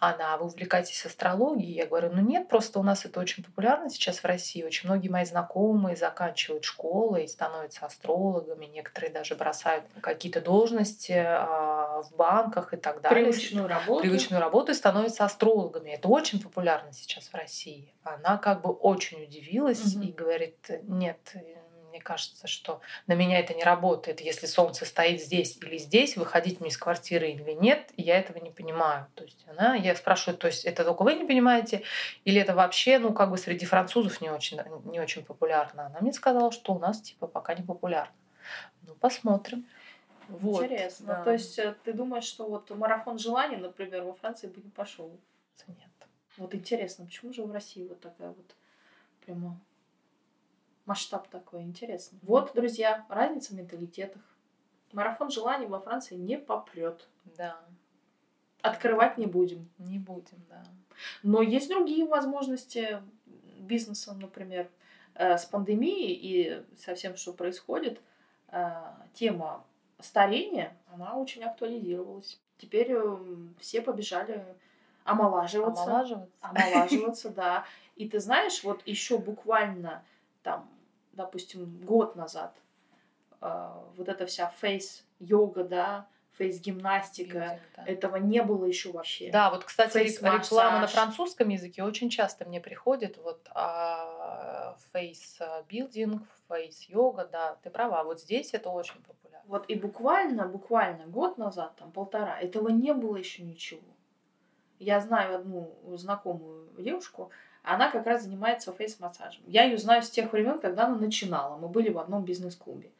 Она, 0.00 0.36
вы 0.36 0.46
увлекаетесь 0.46 1.04
астрологией? 1.06 1.74
Я 1.74 1.86
говорю, 1.86 2.10
ну 2.12 2.20
нет, 2.20 2.48
просто 2.48 2.78
у 2.78 2.82
нас 2.84 3.04
это 3.04 3.18
очень 3.18 3.42
популярно 3.42 3.90
сейчас 3.90 4.18
в 4.18 4.24
России. 4.24 4.62
Очень 4.62 4.88
многие 4.88 5.08
мои 5.08 5.24
знакомые 5.24 5.96
заканчивают 5.96 6.64
школы 6.64 7.24
и 7.24 7.28
становятся 7.28 7.86
астрологами. 7.86 8.66
Некоторые 8.66 9.12
даже 9.12 9.34
бросают 9.34 9.84
какие-то 10.00 10.40
должности 10.40 11.14
а, 11.16 12.02
в 12.02 12.14
банках 12.16 12.74
и 12.74 12.76
так 12.76 13.00
далее. 13.00 13.24
Привычную 13.24 13.66
работу. 13.66 14.02
Привычную 14.02 14.40
работу 14.40 14.70
и 14.70 14.74
становятся 14.74 15.24
астрологами. 15.24 15.90
Это 15.90 16.08
очень 16.08 16.40
популярно 16.40 16.92
сейчас 16.92 17.28
в 17.28 17.34
России. 17.34 17.92
Она 18.04 18.36
как 18.38 18.62
бы 18.62 18.70
очень 18.70 19.24
удивилась 19.24 19.96
угу. 19.96 20.04
и 20.04 20.12
говорит, 20.12 20.70
нет, 20.82 21.34
мне 21.98 22.04
кажется, 22.04 22.46
что 22.46 22.80
на 23.08 23.14
меня 23.14 23.40
это 23.40 23.54
не 23.54 23.64
работает. 23.64 24.20
Если 24.20 24.46
солнце 24.46 24.84
стоит 24.84 25.20
здесь 25.20 25.58
или 25.60 25.78
здесь, 25.78 26.16
выходить 26.16 26.60
мне 26.60 26.70
из 26.70 26.78
квартиры 26.78 27.28
или 27.28 27.52
нет, 27.52 27.90
я 27.96 28.18
этого 28.18 28.38
не 28.38 28.50
понимаю. 28.50 29.08
То 29.16 29.24
есть 29.24 29.44
она, 29.48 29.74
я 29.74 29.96
спрашиваю, 29.96 30.38
то 30.38 30.46
есть 30.46 30.64
это 30.64 30.84
только 30.84 31.02
вы 31.02 31.14
не 31.14 31.24
понимаете, 31.24 31.82
или 32.24 32.40
это 32.40 32.54
вообще, 32.54 33.00
ну, 33.00 33.12
как 33.12 33.30
бы 33.30 33.36
среди 33.36 33.66
французов 33.66 34.20
не 34.20 34.30
очень, 34.30 34.60
не 34.84 35.00
очень 35.00 35.24
популярно. 35.24 35.86
Она 35.86 35.98
мне 36.00 36.12
сказала, 36.12 36.52
что 36.52 36.72
у 36.72 36.78
нас, 36.78 37.00
типа, 37.00 37.26
пока 37.26 37.54
не 37.54 37.64
популярно. 37.64 38.14
Ну, 38.82 38.94
посмотрим. 38.94 39.66
Вот, 40.28 40.62
Интересно. 40.62 41.06
Да. 41.06 41.24
То 41.24 41.32
есть 41.32 41.58
э, 41.58 41.74
ты 41.82 41.92
думаешь, 41.92 42.24
что 42.24 42.46
вот 42.46 42.70
марафон 42.70 43.18
желаний, 43.18 43.56
например, 43.56 44.04
во 44.04 44.12
Франции 44.12 44.46
бы 44.46 44.60
не 44.60 44.70
пошел? 44.70 45.10
Нет. 45.66 45.78
Вот 46.36 46.54
интересно, 46.54 47.06
почему 47.06 47.32
же 47.32 47.42
в 47.42 47.50
России 47.50 47.88
вот 47.88 48.00
такая 48.00 48.28
вот 48.28 48.54
прямо 49.24 49.58
масштаб 50.88 51.28
такой 51.28 51.62
интересный. 51.62 52.18
Вот, 52.22 52.52
друзья, 52.54 53.04
разница 53.10 53.52
в 53.52 53.56
менталитетах. 53.56 54.22
Марафон 54.92 55.30
желаний 55.30 55.66
во 55.66 55.80
Франции 55.80 56.16
не 56.16 56.38
попрет. 56.38 57.06
Да. 57.36 57.60
Открывать 58.62 59.18
не 59.18 59.26
будем. 59.26 59.68
Не 59.76 59.98
будем, 59.98 60.42
да. 60.48 60.64
Но 61.22 61.42
есть 61.42 61.68
другие 61.68 62.06
возможности 62.06 63.02
бизнеса, 63.58 64.14
например, 64.14 64.70
э, 65.14 65.36
с 65.36 65.44
пандемией 65.44 66.14
и 66.14 66.64
со 66.78 66.94
всем, 66.94 67.16
что 67.16 67.34
происходит, 67.34 68.00
э, 68.48 68.72
тема 69.12 69.64
старения, 70.00 70.74
она 70.92 71.16
очень 71.16 71.44
актуализировалась. 71.44 72.40
Теперь 72.56 72.92
э, 72.92 73.16
все 73.60 73.82
побежали 73.82 74.42
омолаживаться. 75.04 75.84
Омолаживаться. 75.84 76.32
Омолаживаться, 76.40 77.28
да. 77.36 77.64
И 77.96 78.08
ты 78.08 78.20
знаешь, 78.20 78.64
вот 78.64 78.82
еще 78.86 79.18
буквально 79.18 80.02
там 80.42 80.66
допустим, 81.18 81.80
год 81.84 82.16
назад, 82.16 82.56
э, 83.40 83.70
вот 83.96 84.08
эта 84.08 84.24
вся 84.24 84.48
face-йога, 84.60 85.64
да, 85.64 86.06
face-гимнастика, 86.38 87.60
да. 87.76 87.84
этого 87.84 88.16
не 88.16 88.42
было 88.42 88.64
еще 88.64 88.92
вообще. 88.92 89.30
Да, 89.30 89.50
вот, 89.50 89.64
кстати, 89.64 89.98
реклама 89.98 90.80
на 90.80 90.86
французском 90.86 91.48
языке 91.48 91.82
очень 91.82 92.08
часто 92.08 92.44
мне 92.44 92.60
приходит, 92.60 93.18
вот 93.18 93.48
face-building, 94.92 96.22
face-йога, 96.48 97.26
да, 97.26 97.56
ты 97.62 97.70
права, 97.70 98.04
вот 98.04 98.20
здесь 98.20 98.54
это 98.54 98.70
очень 98.70 99.02
популярно. 99.02 99.44
Вот 99.48 99.68
и 99.68 99.74
буквально, 99.74 100.46
буквально 100.46 101.06
год 101.06 101.36
назад, 101.38 101.74
там 101.76 101.90
полтора, 101.90 102.38
этого 102.38 102.68
не 102.68 102.94
было 102.94 103.16
еще 103.16 103.42
ничего. 103.42 103.82
Я 104.78 105.00
знаю 105.00 105.34
одну 105.34 105.76
знакомую 105.96 106.70
девушку, 106.78 107.32
она 107.68 107.90
как 107.90 108.06
раз 108.06 108.22
занимается 108.22 108.72
face-массажем. 108.72 109.42
Я 109.46 109.64
ее 109.64 109.76
знаю 109.76 110.02
с 110.02 110.08
тех 110.08 110.32
времен, 110.32 110.58
когда 110.58 110.86
она 110.86 110.96
начинала. 110.96 111.58
Мы 111.58 111.68
были 111.68 111.90
в 111.90 111.98
одном 111.98 112.24
бизнес-клубе. 112.24 112.90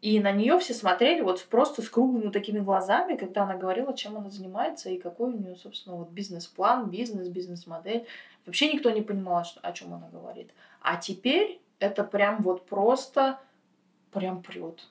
И 0.00 0.18
на 0.18 0.32
нее 0.32 0.58
все 0.58 0.72
смотрели 0.72 1.20
вот 1.20 1.44
просто 1.44 1.82
с 1.82 1.88
круглыми 1.90 2.30
такими 2.30 2.58
глазами, 2.58 3.16
когда 3.16 3.42
она 3.42 3.54
говорила, 3.54 3.94
чем 3.94 4.16
она 4.16 4.30
занимается 4.30 4.88
и 4.88 4.98
какой 4.98 5.34
у 5.34 5.38
нее, 5.38 5.56
собственно, 5.56 5.96
вот 5.96 6.08
бизнес-план, 6.08 6.88
бизнес, 6.88 7.28
бизнес-модель. 7.28 8.06
Вообще 8.46 8.72
никто 8.72 8.90
не 8.90 9.02
понимал, 9.02 9.44
о 9.62 9.72
чем 9.72 9.92
она 9.92 10.08
говорит. 10.08 10.50
А 10.80 10.96
теперь 10.96 11.60
это 11.78 12.02
прям 12.02 12.42
вот 12.42 12.66
просто 12.66 13.40
прям 14.10 14.42
прет. 14.42 14.88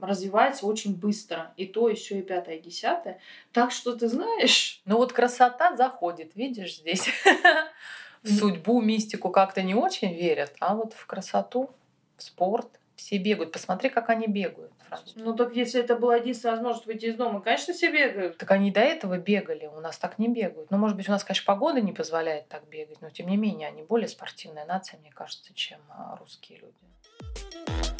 Развивается 0.00 0.66
очень 0.66 0.96
быстро. 0.96 1.52
И 1.58 1.66
то, 1.66 1.90
и 1.90 1.94
все, 1.94 2.18
и 2.18 2.22
пятое, 2.22 2.56
и 2.56 2.62
десятое. 2.62 3.20
Так 3.52 3.70
что 3.72 3.94
ты 3.94 4.08
знаешь... 4.08 4.80
Ну 4.86 4.96
вот 4.96 5.12
красота 5.12 5.76
заходит, 5.76 6.34
видишь, 6.34 6.78
здесь. 6.78 7.08
в 8.26 8.38
судьбу, 8.38 8.80
мистику 8.80 9.30
как-то 9.30 9.62
не 9.62 9.74
очень 9.74 10.14
верят, 10.14 10.54
а 10.60 10.74
вот 10.74 10.92
в 10.92 11.06
красоту, 11.06 11.70
в 12.16 12.22
спорт 12.22 12.68
все 12.96 13.18
бегают. 13.18 13.52
Посмотри, 13.52 13.90
как 13.90 14.08
они 14.08 14.26
бегают. 14.26 14.72
Ну 15.16 15.34
так 15.34 15.54
если 15.54 15.80
это 15.80 15.96
была 15.96 16.16
единственная 16.16 16.54
возможность 16.54 16.86
выйти 16.86 17.06
из 17.06 17.16
дома, 17.16 17.40
конечно, 17.40 17.74
все 17.74 17.90
бегают. 17.90 18.38
Так 18.38 18.50
они 18.50 18.70
до 18.70 18.80
этого 18.80 19.18
бегали, 19.18 19.66
у 19.66 19.80
нас 19.80 19.98
так 19.98 20.18
не 20.18 20.28
бегают. 20.28 20.70
Ну, 20.70 20.78
может 20.78 20.96
быть, 20.96 21.08
у 21.08 21.12
нас, 21.12 21.24
конечно, 21.24 21.44
погода 21.46 21.80
не 21.80 21.92
позволяет 21.92 22.48
так 22.48 22.66
бегать, 22.68 23.00
но 23.00 23.10
тем 23.10 23.28
не 23.28 23.36
менее 23.36 23.68
они 23.68 23.82
более 23.82 24.08
спортивная 24.08 24.64
нация, 24.64 24.98
мне 25.00 25.10
кажется, 25.12 25.52
чем 25.54 25.78
а, 25.90 26.16
русские 26.16 26.60
люди. 26.60 27.95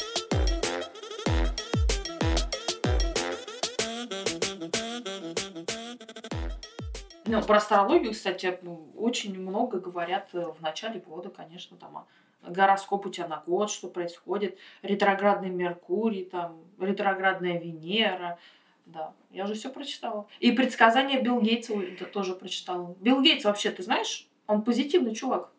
Ну, 7.27 7.41
про 7.41 7.57
астрологию, 7.57 8.13
кстати, 8.13 8.59
очень 8.95 9.39
много 9.39 9.79
говорят 9.79 10.29
э, 10.33 10.45
в 10.45 10.61
начале 10.61 10.99
года, 10.99 11.29
конечно, 11.29 11.75
там 11.75 12.05
гороскоп 12.41 13.05
у 13.05 13.09
тебя 13.09 13.27
на 13.27 13.43
год, 13.45 13.69
что 13.69 13.89
происходит, 13.89 14.57
ретроградный 14.81 15.49
Меркурий, 15.49 16.25
там, 16.25 16.61
ретроградная 16.79 17.59
Венера. 17.59 18.39
Да, 18.85 19.13
я 19.31 19.43
уже 19.43 19.55
все 19.55 19.69
прочитала. 19.69 20.27
И 20.39 20.53
предсказания 20.53 21.21
Билл 21.21 21.41
Гейтса 21.41 21.73
тоже 22.13 22.33
прочитала. 22.33 22.95
Билл 23.01 23.21
Гейтс 23.21 23.43
вообще, 23.43 23.71
ты 23.71 23.83
знаешь, 23.83 24.29
он 24.45 24.61
позитивный 24.61 25.13
чувак. 25.13 25.51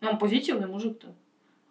Он 0.00 0.18
позитивный 0.18 0.68
мужик-то. 0.68 1.14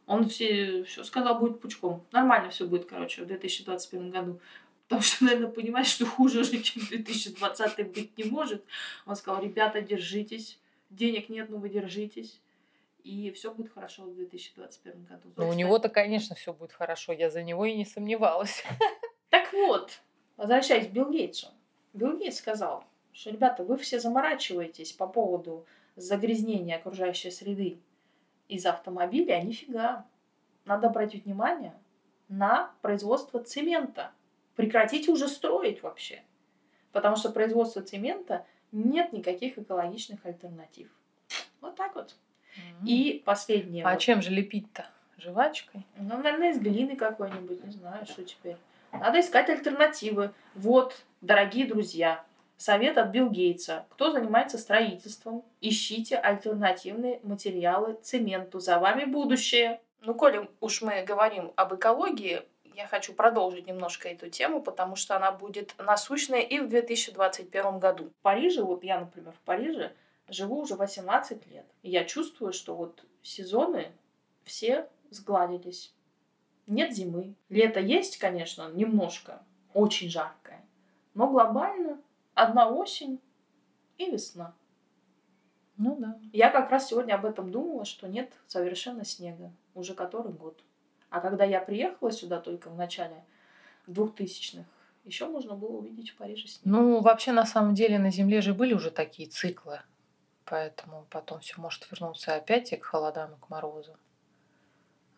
Он 0.08 0.28
все, 0.28 0.84
все 0.84 1.04
сказал, 1.04 1.40
будет 1.40 1.62
пучком. 1.62 2.06
Нормально 2.12 2.50
все 2.50 2.68
будет, 2.68 2.86
короче, 2.86 3.24
в 3.24 3.28
2021 3.28 4.12
году. 4.12 4.40
Потому 4.88 5.02
что, 5.02 5.26
наверное, 5.26 5.50
понимает, 5.50 5.88
что 5.88 6.06
хуже 6.06 6.42
уже, 6.42 6.62
чем 6.62 6.86
2020 6.86 7.92
быть 7.92 8.18
не 8.18 8.26
может. 8.26 8.64
Он 9.06 9.16
сказал, 9.16 9.42
ребята, 9.42 9.82
держитесь. 9.82 10.60
Денег 10.92 11.30
нет, 11.30 11.50
но 11.50 11.58
вы 11.58 11.70
держитесь. 11.70 12.40
И 13.04 13.32
все 13.32 13.52
будет 13.52 13.74
хорошо 13.74 14.04
в 14.04 14.16
2021 14.16 15.06
году. 15.06 15.30
Ну, 15.38 15.50
у 15.50 15.54
него-то, 15.54 15.90
конечно, 15.90 16.36
все 16.36 16.54
будет 16.54 16.72
хорошо. 16.72 17.14
Я 17.14 17.32
за 17.32 17.42
него 17.42 17.66
и 17.66 17.76
не 17.76 17.86
сомневалась. 17.86 18.64
Так 19.32 19.52
вот, 19.52 20.00
возвращаясь 20.38 20.88
к 20.88 20.92
Билл 20.92 21.12
Гейтсу. 21.12 21.48
Билл 21.92 22.18
Гейтс 22.18 22.38
сказал, 22.38 22.86
что, 23.12 23.32
ребята, 23.32 23.66
вы 23.66 23.76
все 23.78 24.00
заморачиваетесь 24.00 24.94
по 24.94 25.08
поводу 25.08 25.66
загрязнения 25.98 26.78
окружающей 26.78 27.32
среды 27.32 27.78
из 28.48 28.66
автомобиля, 28.66 29.34
а 29.34 29.42
нифига. 29.42 30.06
Надо 30.64 30.88
обратить 30.88 31.26
внимание 31.26 31.74
на 32.30 32.72
производство 32.82 33.44
цемента– 33.44 34.12
Прекратите 34.56 35.12
уже 35.12 35.28
строить 35.28 35.84
вообще. 35.84 36.22
Потому 36.92 37.16
что 37.16 37.32
производство 37.32 37.82
цемента 37.82 38.46
нет 38.72 39.14
никаких 39.14 39.58
экологичных 39.58 40.26
альтернатив. 40.26 40.90
Вот 41.62 41.76
так 41.76 41.96
вот. 41.96 42.16
Mm-hmm. 42.58 42.88
И 42.88 43.24
последнее. 43.26 43.86
А 43.86 43.94
вот. 43.94 44.00
чем 44.00 44.22
же 44.22 44.32
лепить-то? 44.32 44.88
Жвачкой? 45.18 45.86
Ну, 45.98 46.18
наверное, 46.18 46.52
из 46.52 46.60
глины 46.60 46.96
какой-нибудь, 46.96 47.64
не 47.64 47.72
знаю, 47.72 48.06
что 48.06 48.24
теперь. 48.24 48.58
Надо 48.92 49.20
искать 49.20 49.50
альтернативы. 49.50 50.32
Вот, 50.54 51.06
дорогие 51.22 51.66
друзья, 51.68 52.24
Совет 52.58 52.98
от 52.98 53.10
Билл 53.10 53.30
Гейтса. 53.30 53.86
Кто 53.90 54.12
занимается 54.12 54.58
строительством, 54.58 55.44
ищите 55.62 56.16
альтернативные 56.16 57.20
материалы 57.24 57.98
цементу. 58.02 58.60
За 58.60 58.80
вами 58.80 59.06
будущее. 59.06 59.82
Ну, 60.02 60.14
коли 60.14 60.50
уж 60.62 60.82
мы 60.82 61.04
говорим 61.04 61.52
об 61.56 61.76
экологии, 61.76 62.44
я 62.76 62.88
хочу 62.88 63.14
продолжить 63.14 63.68
немножко 63.68 64.10
эту 64.10 64.30
тему, 64.30 64.62
потому 64.62 64.96
что 64.96 65.16
она 65.16 65.32
будет 65.32 65.76
насущная 65.78 66.42
и 66.42 66.60
в 66.60 66.68
2021 66.68 67.80
году. 67.80 68.12
В 68.20 68.22
Париже, 68.22 68.64
вот 68.64 68.84
я, 68.84 69.00
например, 69.00 69.34
в 69.34 69.40
Париже 69.40 69.94
живу 70.28 70.62
уже 70.62 70.76
18 70.76 71.48
лет. 71.48 71.66
И 71.84 71.90
я 71.90 72.04
чувствую, 72.04 72.52
что 72.52 72.76
вот 72.76 73.06
сезоны 73.22 73.92
все 74.44 74.90
сгладились. 75.10 75.94
Нет 76.68 76.94
зимы. 76.94 77.36
Лето 77.50 77.80
есть, 77.80 78.18
конечно, 78.18 78.70
немножко, 78.72 79.42
очень 79.74 80.10
жаркое. 80.10 80.66
Но 81.14 81.30
глобально 81.30 82.02
одна 82.34 82.70
осень 82.70 83.22
и 83.98 84.12
весна. 84.12 84.54
Ну 85.78 85.96
да. 85.98 86.20
Я 86.34 86.50
как 86.50 86.70
раз 86.72 86.90
сегодня 86.90 87.16
об 87.16 87.26
этом 87.26 87.52
думала, 87.52 87.86
что 87.86 88.08
нет 88.08 88.34
совершенно 88.48 89.06
снега 89.06 89.52
уже 89.76 89.94
который 89.94 90.32
год. 90.32 90.62
А 91.10 91.22
когда 91.22 91.44
я 91.44 91.62
приехала 91.62 92.12
сюда 92.12 92.40
только 92.40 92.70
в 92.70 92.76
начале 92.76 93.24
2000-х, 93.88 94.66
еще 95.06 95.28
можно 95.28 95.56
было 95.56 95.78
увидеть 95.78 96.10
в 96.10 96.16
Париже 96.16 96.48
снег. 96.48 96.66
Ну, 96.66 97.00
вообще, 97.02 97.32
на 97.32 97.46
самом 97.46 97.76
деле, 97.76 98.00
на 98.00 98.12
Земле 98.12 98.42
же 98.42 98.54
были 98.54 98.74
уже 98.74 98.90
такие 98.90 99.30
циклы. 99.30 99.82
Поэтому 100.46 101.06
потом 101.10 101.40
все 101.40 101.60
может 101.60 101.90
вернуться 101.92 102.36
опять 102.36 102.72
и 102.74 102.78
к 102.78 102.86
холодам, 102.86 103.34
и 103.34 103.40
к 103.40 103.50
морозу. 103.50 103.96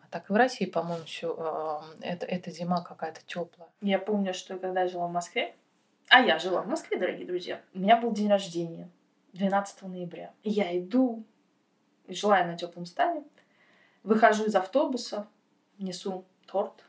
А 0.02 0.08
так 0.10 0.30
и 0.30 0.34
в 0.34 0.36
России, 0.36 0.66
по-моему, 0.66 1.04
все, 1.06 1.84
это, 2.02 2.26
эта 2.26 2.52
зима 2.52 2.82
какая-то 2.82 3.22
теплая. 3.26 3.70
Я 3.82 4.00
помню, 4.00 4.34
что 4.34 4.58
когда 4.58 4.82
я 4.82 4.88
жила 4.88 5.08
в 5.08 5.12
Москве, 5.12 5.56
а 6.10 6.22
я 6.22 6.40
жила 6.40 6.62
в 6.62 6.68
Москве, 6.68 6.98
дорогие 6.98 7.26
друзья, 7.26 7.62
у 7.74 7.80
меня 7.80 7.98
был 7.98 8.12
день 8.12 8.30
рождения 8.30 8.90
12 9.34 9.82
ноября. 9.84 10.34
Я 10.44 10.78
иду, 10.80 11.26
жила 12.08 12.40
я 12.40 12.46
на 12.46 12.58
теплом 12.58 12.86
стане, 12.86 13.24
выхожу 14.04 14.46
из 14.46 14.56
автобуса, 14.56 15.28
несу 15.78 16.26
торт 16.46 16.84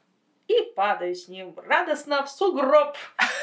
и 0.48 0.72
падаю 0.74 1.14
с 1.14 1.28
ним 1.28 1.54
радостно 1.58 2.24
в 2.24 2.30
сугроб. 2.30 2.96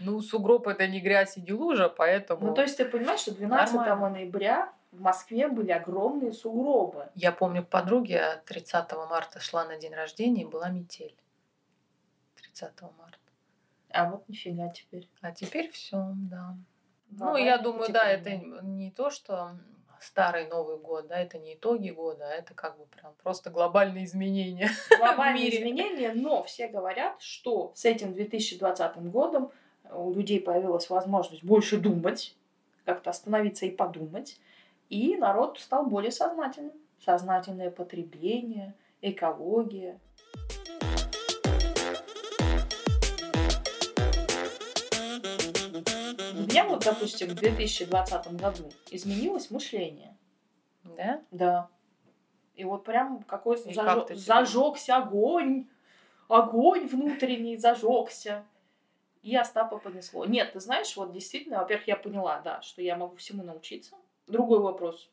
Ну, 0.00 0.20
сугроб 0.20 0.66
это 0.66 0.88
не 0.88 1.00
грязь 1.00 1.36
и 1.36 1.42
не 1.42 1.52
лужа, 1.52 1.88
поэтому... 1.88 2.48
Ну, 2.48 2.54
то 2.54 2.62
есть 2.62 2.76
ты 2.76 2.84
понимаешь, 2.84 3.20
что 3.20 3.34
12 3.34 3.74
Нормально. 3.74 4.18
ноября 4.18 4.72
в 4.90 5.00
Москве 5.00 5.46
были 5.46 5.70
огромные 5.70 6.32
сугробы. 6.32 7.08
Я 7.14 7.30
помню, 7.30 7.64
к 7.64 7.68
подруге 7.68 8.42
30 8.46 8.92
марта 9.08 9.38
шла 9.38 9.64
на 9.64 9.76
день 9.76 9.94
рождения 9.94 10.42
и 10.42 10.46
была 10.46 10.70
метель. 10.70 11.14
30 12.36 12.82
марта. 12.98 13.18
А 13.90 14.10
вот 14.10 14.28
нифига 14.28 14.68
теперь. 14.70 15.08
А 15.20 15.32
теперь 15.32 15.70
все, 15.70 16.12
да. 16.14 16.56
Ну, 17.10 17.36
я 17.36 17.58
думаю, 17.58 17.92
да, 17.92 18.08
это 18.08 18.36
не 18.36 18.90
то, 18.90 19.10
что 19.10 19.56
старый 20.00 20.46
Новый 20.48 20.78
год, 20.78 21.08
да, 21.08 21.18
это 21.18 21.38
не 21.38 21.54
итоги 21.54 21.90
года, 21.90 22.28
а 22.28 22.32
это 22.32 22.54
как 22.54 22.78
бы 22.78 22.86
прям 22.86 23.12
просто 23.22 23.50
глобальные 23.50 24.04
изменения. 24.04 24.70
Глобальные 24.98 25.56
изменения, 25.56 26.12
но 26.14 26.42
все 26.42 26.68
говорят, 26.68 27.20
что 27.20 27.72
с 27.74 27.84
этим 27.84 28.14
2020 28.14 28.96
годом 29.10 29.50
у 29.92 30.12
людей 30.12 30.40
появилась 30.40 30.88
возможность 30.88 31.44
больше 31.44 31.78
думать, 31.78 32.34
как-то 32.84 33.10
остановиться 33.10 33.66
и 33.66 33.70
подумать, 33.70 34.40
и 34.88 35.16
народ 35.16 35.58
стал 35.58 35.86
более 35.86 36.10
сознательным. 36.10 36.72
Сознательное 37.04 37.70
потребление, 37.70 38.74
экология. 39.00 39.98
Меня 46.50 46.64
вот, 46.66 46.84
допустим, 46.84 47.28
в 47.28 47.34
2020 47.34 48.32
году 48.34 48.70
изменилось 48.90 49.50
мышление. 49.50 50.16
Да? 50.84 51.22
Да. 51.30 51.68
И 52.54 52.64
вот 52.64 52.84
прям 52.84 53.22
какой-то 53.22 53.72
зажег, 53.72 54.16
зажегся 54.16 54.96
огонь, 54.96 55.66
огонь 56.28 56.86
внутренний 56.86 57.56
зажегся. 57.56 58.44
И 59.22 59.36
Остапа 59.36 59.78
понесло. 59.78 60.24
Нет, 60.24 60.52
ты 60.52 60.60
знаешь, 60.60 60.96
вот 60.96 61.12
действительно, 61.12 61.58
во-первых, 61.58 61.86
я 61.88 61.96
поняла, 61.96 62.40
да, 62.40 62.62
что 62.62 62.80
я 62.80 62.96
могу 62.96 63.16
всему 63.16 63.42
научиться. 63.42 63.94
Другой 64.26 64.60
вопрос. 64.60 65.10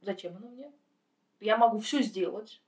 Зачем 0.00 0.36
оно 0.36 0.48
мне? 0.48 0.70
Я 1.40 1.56
могу 1.56 1.78
все 1.78 2.00
сделать. 2.00 2.60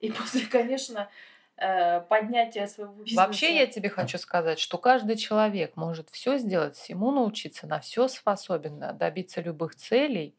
И 0.00 0.10
после, 0.12 0.46
конечно, 0.46 1.10
поднятия 1.56 2.66
своего 2.66 2.92
бизнеса. 2.92 3.26
Вообще 3.26 3.56
я 3.56 3.66
тебе 3.66 3.88
хочу 3.88 4.18
сказать, 4.18 4.58
что 4.58 4.78
каждый 4.78 5.16
человек 5.16 5.76
может 5.76 6.10
все 6.10 6.38
сделать, 6.38 6.76
всему 6.76 7.10
научиться, 7.10 7.66
на 7.66 7.80
все 7.80 8.08
способен, 8.08 8.78
добиться 8.98 9.40
любых 9.40 9.74
целей, 9.74 10.34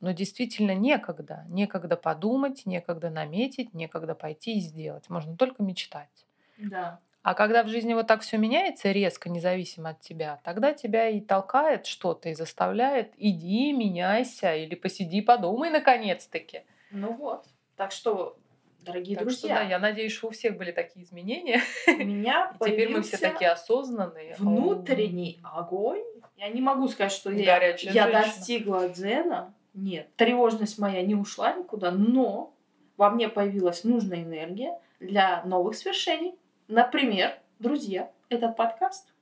но 0.00 0.12
действительно 0.12 0.74
некогда. 0.74 1.44
Некогда 1.48 1.96
подумать, 1.96 2.66
некогда 2.66 3.10
наметить, 3.10 3.74
некогда 3.74 4.14
пойти 4.14 4.58
и 4.58 4.60
сделать. 4.60 5.08
Можно 5.08 5.36
только 5.36 5.62
мечтать. 5.62 6.26
Да. 6.58 7.00
А 7.22 7.34
когда 7.34 7.64
в 7.64 7.68
жизни 7.68 7.92
вот 7.92 8.06
так 8.06 8.20
все 8.20 8.36
меняется 8.38 8.92
резко, 8.92 9.28
независимо 9.28 9.90
от 9.90 10.00
тебя, 10.00 10.38
тогда 10.44 10.72
тебя 10.72 11.08
и 11.08 11.20
толкает 11.20 11.86
что-то, 11.86 12.28
и 12.28 12.34
заставляет 12.34 13.14
иди, 13.16 13.72
меняйся, 13.72 14.54
или 14.54 14.76
посиди, 14.76 15.22
подумай 15.22 15.70
наконец-таки. 15.70 16.62
Ну 16.90 17.14
вот. 17.14 17.46
Так 17.76 17.90
что, 17.90 18.38
дорогие 18.86 19.16
так 19.16 19.26
друзья. 19.26 19.56
Что, 19.56 19.64
да, 19.64 19.70
я 19.70 19.78
надеюсь, 19.78 20.12
что 20.12 20.28
у 20.28 20.30
всех 20.30 20.56
были 20.56 20.72
такие 20.72 21.04
изменения. 21.04 21.60
У 21.86 21.92
меня 21.92 22.52
и 22.60 22.64
Теперь 22.64 22.88
мы 22.88 23.02
все 23.02 23.18
такие 23.18 23.50
осознанные. 23.50 24.34
Внутренний 24.38 25.40
огонь. 25.42 26.02
Я 26.36 26.48
не 26.48 26.60
могу 26.60 26.88
сказать, 26.88 27.12
что 27.12 27.30
я, 27.30 27.58
я 27.76 28.10
достигла 28.10 28.88
дзена. 28.88 29.54
Нет. 29.74 30.08
Тревожность 30.16 30.78
моя 30.78 31.02
не 31.02 31.14
ушла 31.14 31.52
никуда, 31.52 31.90
но 31.90 32.54
во 32.96 33.10
мне 33.10 33.28
появилась 33.28 33.84
нужная 33.84 34.22
энергия 34.22 34.78
для 35.00 35.42
новых 35.44 35.76
свершений 35.76 36.34
Например, 36.68 37.38
друзья, 37.60 38.10
этот 38.28 38.56
подкаст, 38.56 39.14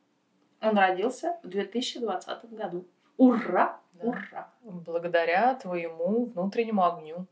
он 0.62 0.78
родился 0.78 1.38
в 1.42 1.48
2020 1.48 2.52
году. 2.54 2.88
Ура! 3.18 3.80
Да. 3.92 4.08
Ура! 4.08 4.48
Благодаря 4.62 5.54
твоему 5.56 6.24
внутреннему 6.24 6.82
огню. 6.82 7.26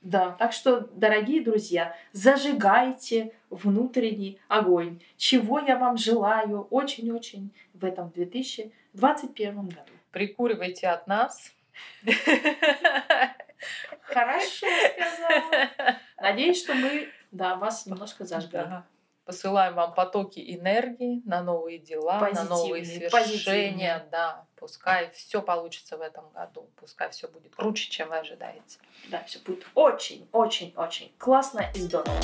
Да, 0.00 0.30
так 0.32 0.52
что, 0.52 0.88
дорогие 0.92 1.42
друзья, 1.42 1.96
зажигайте 2.12 3.32
внутренний 3.50 4.40
огонь. 4.46 5.00
Чего 5.16 5.58
я 5.58 5.76
вам 5.76 5.96
желаю 5.96 6.62
очень-очень 6.70 7.52
в 7.74 7.84
этом 7.84 8.10
2021 8.10 9.54
году. 9.54 9.92
Прикуривайте 10.12 10.88
от 10.88 11.06
нас. 11.08 11.52
Хорошо 14.02 14.66
сказала. 14.92 15.98
Надеюсь, 16.20 16.62
что 16.62 16.74
мы 16.74 17.08
да, 17.30 17.56
вас 17.56 17.86
немножко 17.86 18.24
зажгли. 18.24 18.58
Да. 18.58 18.86
Посылаем 19.28 19.74
вам 19.74 19.92
потоки 19.92 20.40
энергии 20.56 21.20
на 21.26 21.42
новые 21.42 21.78
дела, 21.78 22.18
на 22.32 22.44
новые 22.44 22.82
свершения. 22.82 24.08
Да, 24.10 24.46
пускай 24.56 25.10
все 25.10 25.42
получится 25.42 25.98
в 25.98 26.00
этом 26.00 26.30
году. 26.30 26.70
Пускай 26.76 27.10
все 27.10 27.28
будет 27.28 27.54
круче, 27.54 27.90
чем 27.90 28.08
вы 28.08 28.16
ожидаете. 28.16 28.78
Да, 29.10 29.22
все 29.24 29.38
будет 29.40 29.66
очень, 29.74 30.26
очень, 30.32 30.72
очень 30.78 31.12
классно 31.18 31.70
и 31.74 31.78
здорово. 31.78 32.16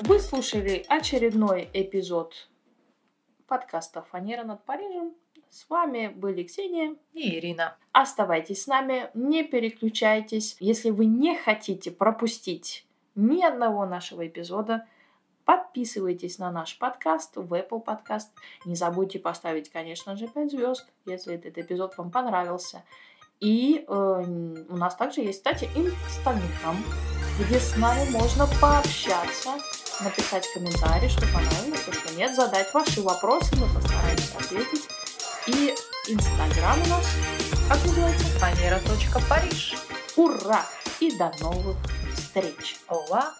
Вы 0.00 0.18
слушали 0.18 0.86
очередной 0.88 1.68
эпизод 1.74 2.48
подкаста 3.46 4.00
«Фанера 4.00 4.44
над 4.44 4.64
Парижем». 4.64 5.14
С 5.54 5.70
вами 5.70 6.08
были 6.08 6.42
Ксения 6.42 6.96
и 7.12 7.36
Ирина. 7.38 7.76
Оставайтесь 7.92 8.64
с 8.64 8.66
нами, 8.66 9.08
не 9.14 9.44
переключайтесь. 9.44 10.56
Если 10.58 10.90
вы 10.90 11.06
не 11.06 11.36
хотите 11.38 11.92
пропустить 11.92 12.84
ни 13.14 13.40
одного 13.40 13.86
нашего 13.86 14.26
эпизода, 14.26 14.84
подписывайтесь 15.44 16.38
на 16.38 16.50
наш 16.50 16.76
подкаст 16.76 17.36
в 17.36 17.54
Apple 17.54 17.84
Podcast. 17.84 18.30
Не 18.64 18.74
забудьте 18.74 19.20
поставить, 19.20 19.70
конечно 19.70 20.16
же, 20.16 20.26
5 20.26 20.50
звезд, 20.50 20.88
если 21.06 21.36
этот 21.36 21.56
эпизод 21.56 21.96
вам 21.98 22.10
понравился. 22.10 22.82
И 23.38 23.84
э, 23.86 23.92
у 23.92 24.76
нас 24.76 24.96
также 24.96 25.20
есть, 25.20 25.38
кстати, 25.38 25.68
Инстаграм, 25.76 26.76
где 27.38 27.60
с 27.60 27.76
нами 27.76 28.10
можно 28.10 28.48
пообщаться, 28.60 29.50
написать 30.02 30.48
комментарий, 30.52 31.08
что 31.08 31.22
понравилось, 31.32 31.88
а 31.88 31.92
что 31.92 32.12
нет, 32.16 32.34
задать 32.34 32.74
ваши 32.74 33.00
вопросы, 33.02 33.54
мы 33.54 33.72
постараемся 33.72 34.36
ответить. 34.38 35.03
И 35.46 35.74
Инстаграм 36.08 36.80
у 36.82 36.88
нас, 36.88 37.06
как 37.68 37.84
называется? 37.84 38.26
Фанера.париж. 38.38 39.74
Ура! 40.16 40.64
И 41.00 41.14
до 41.18 41.32
новых 41.38 41.76
встреч! 42.14 42.76
Ова! 42.88 43.34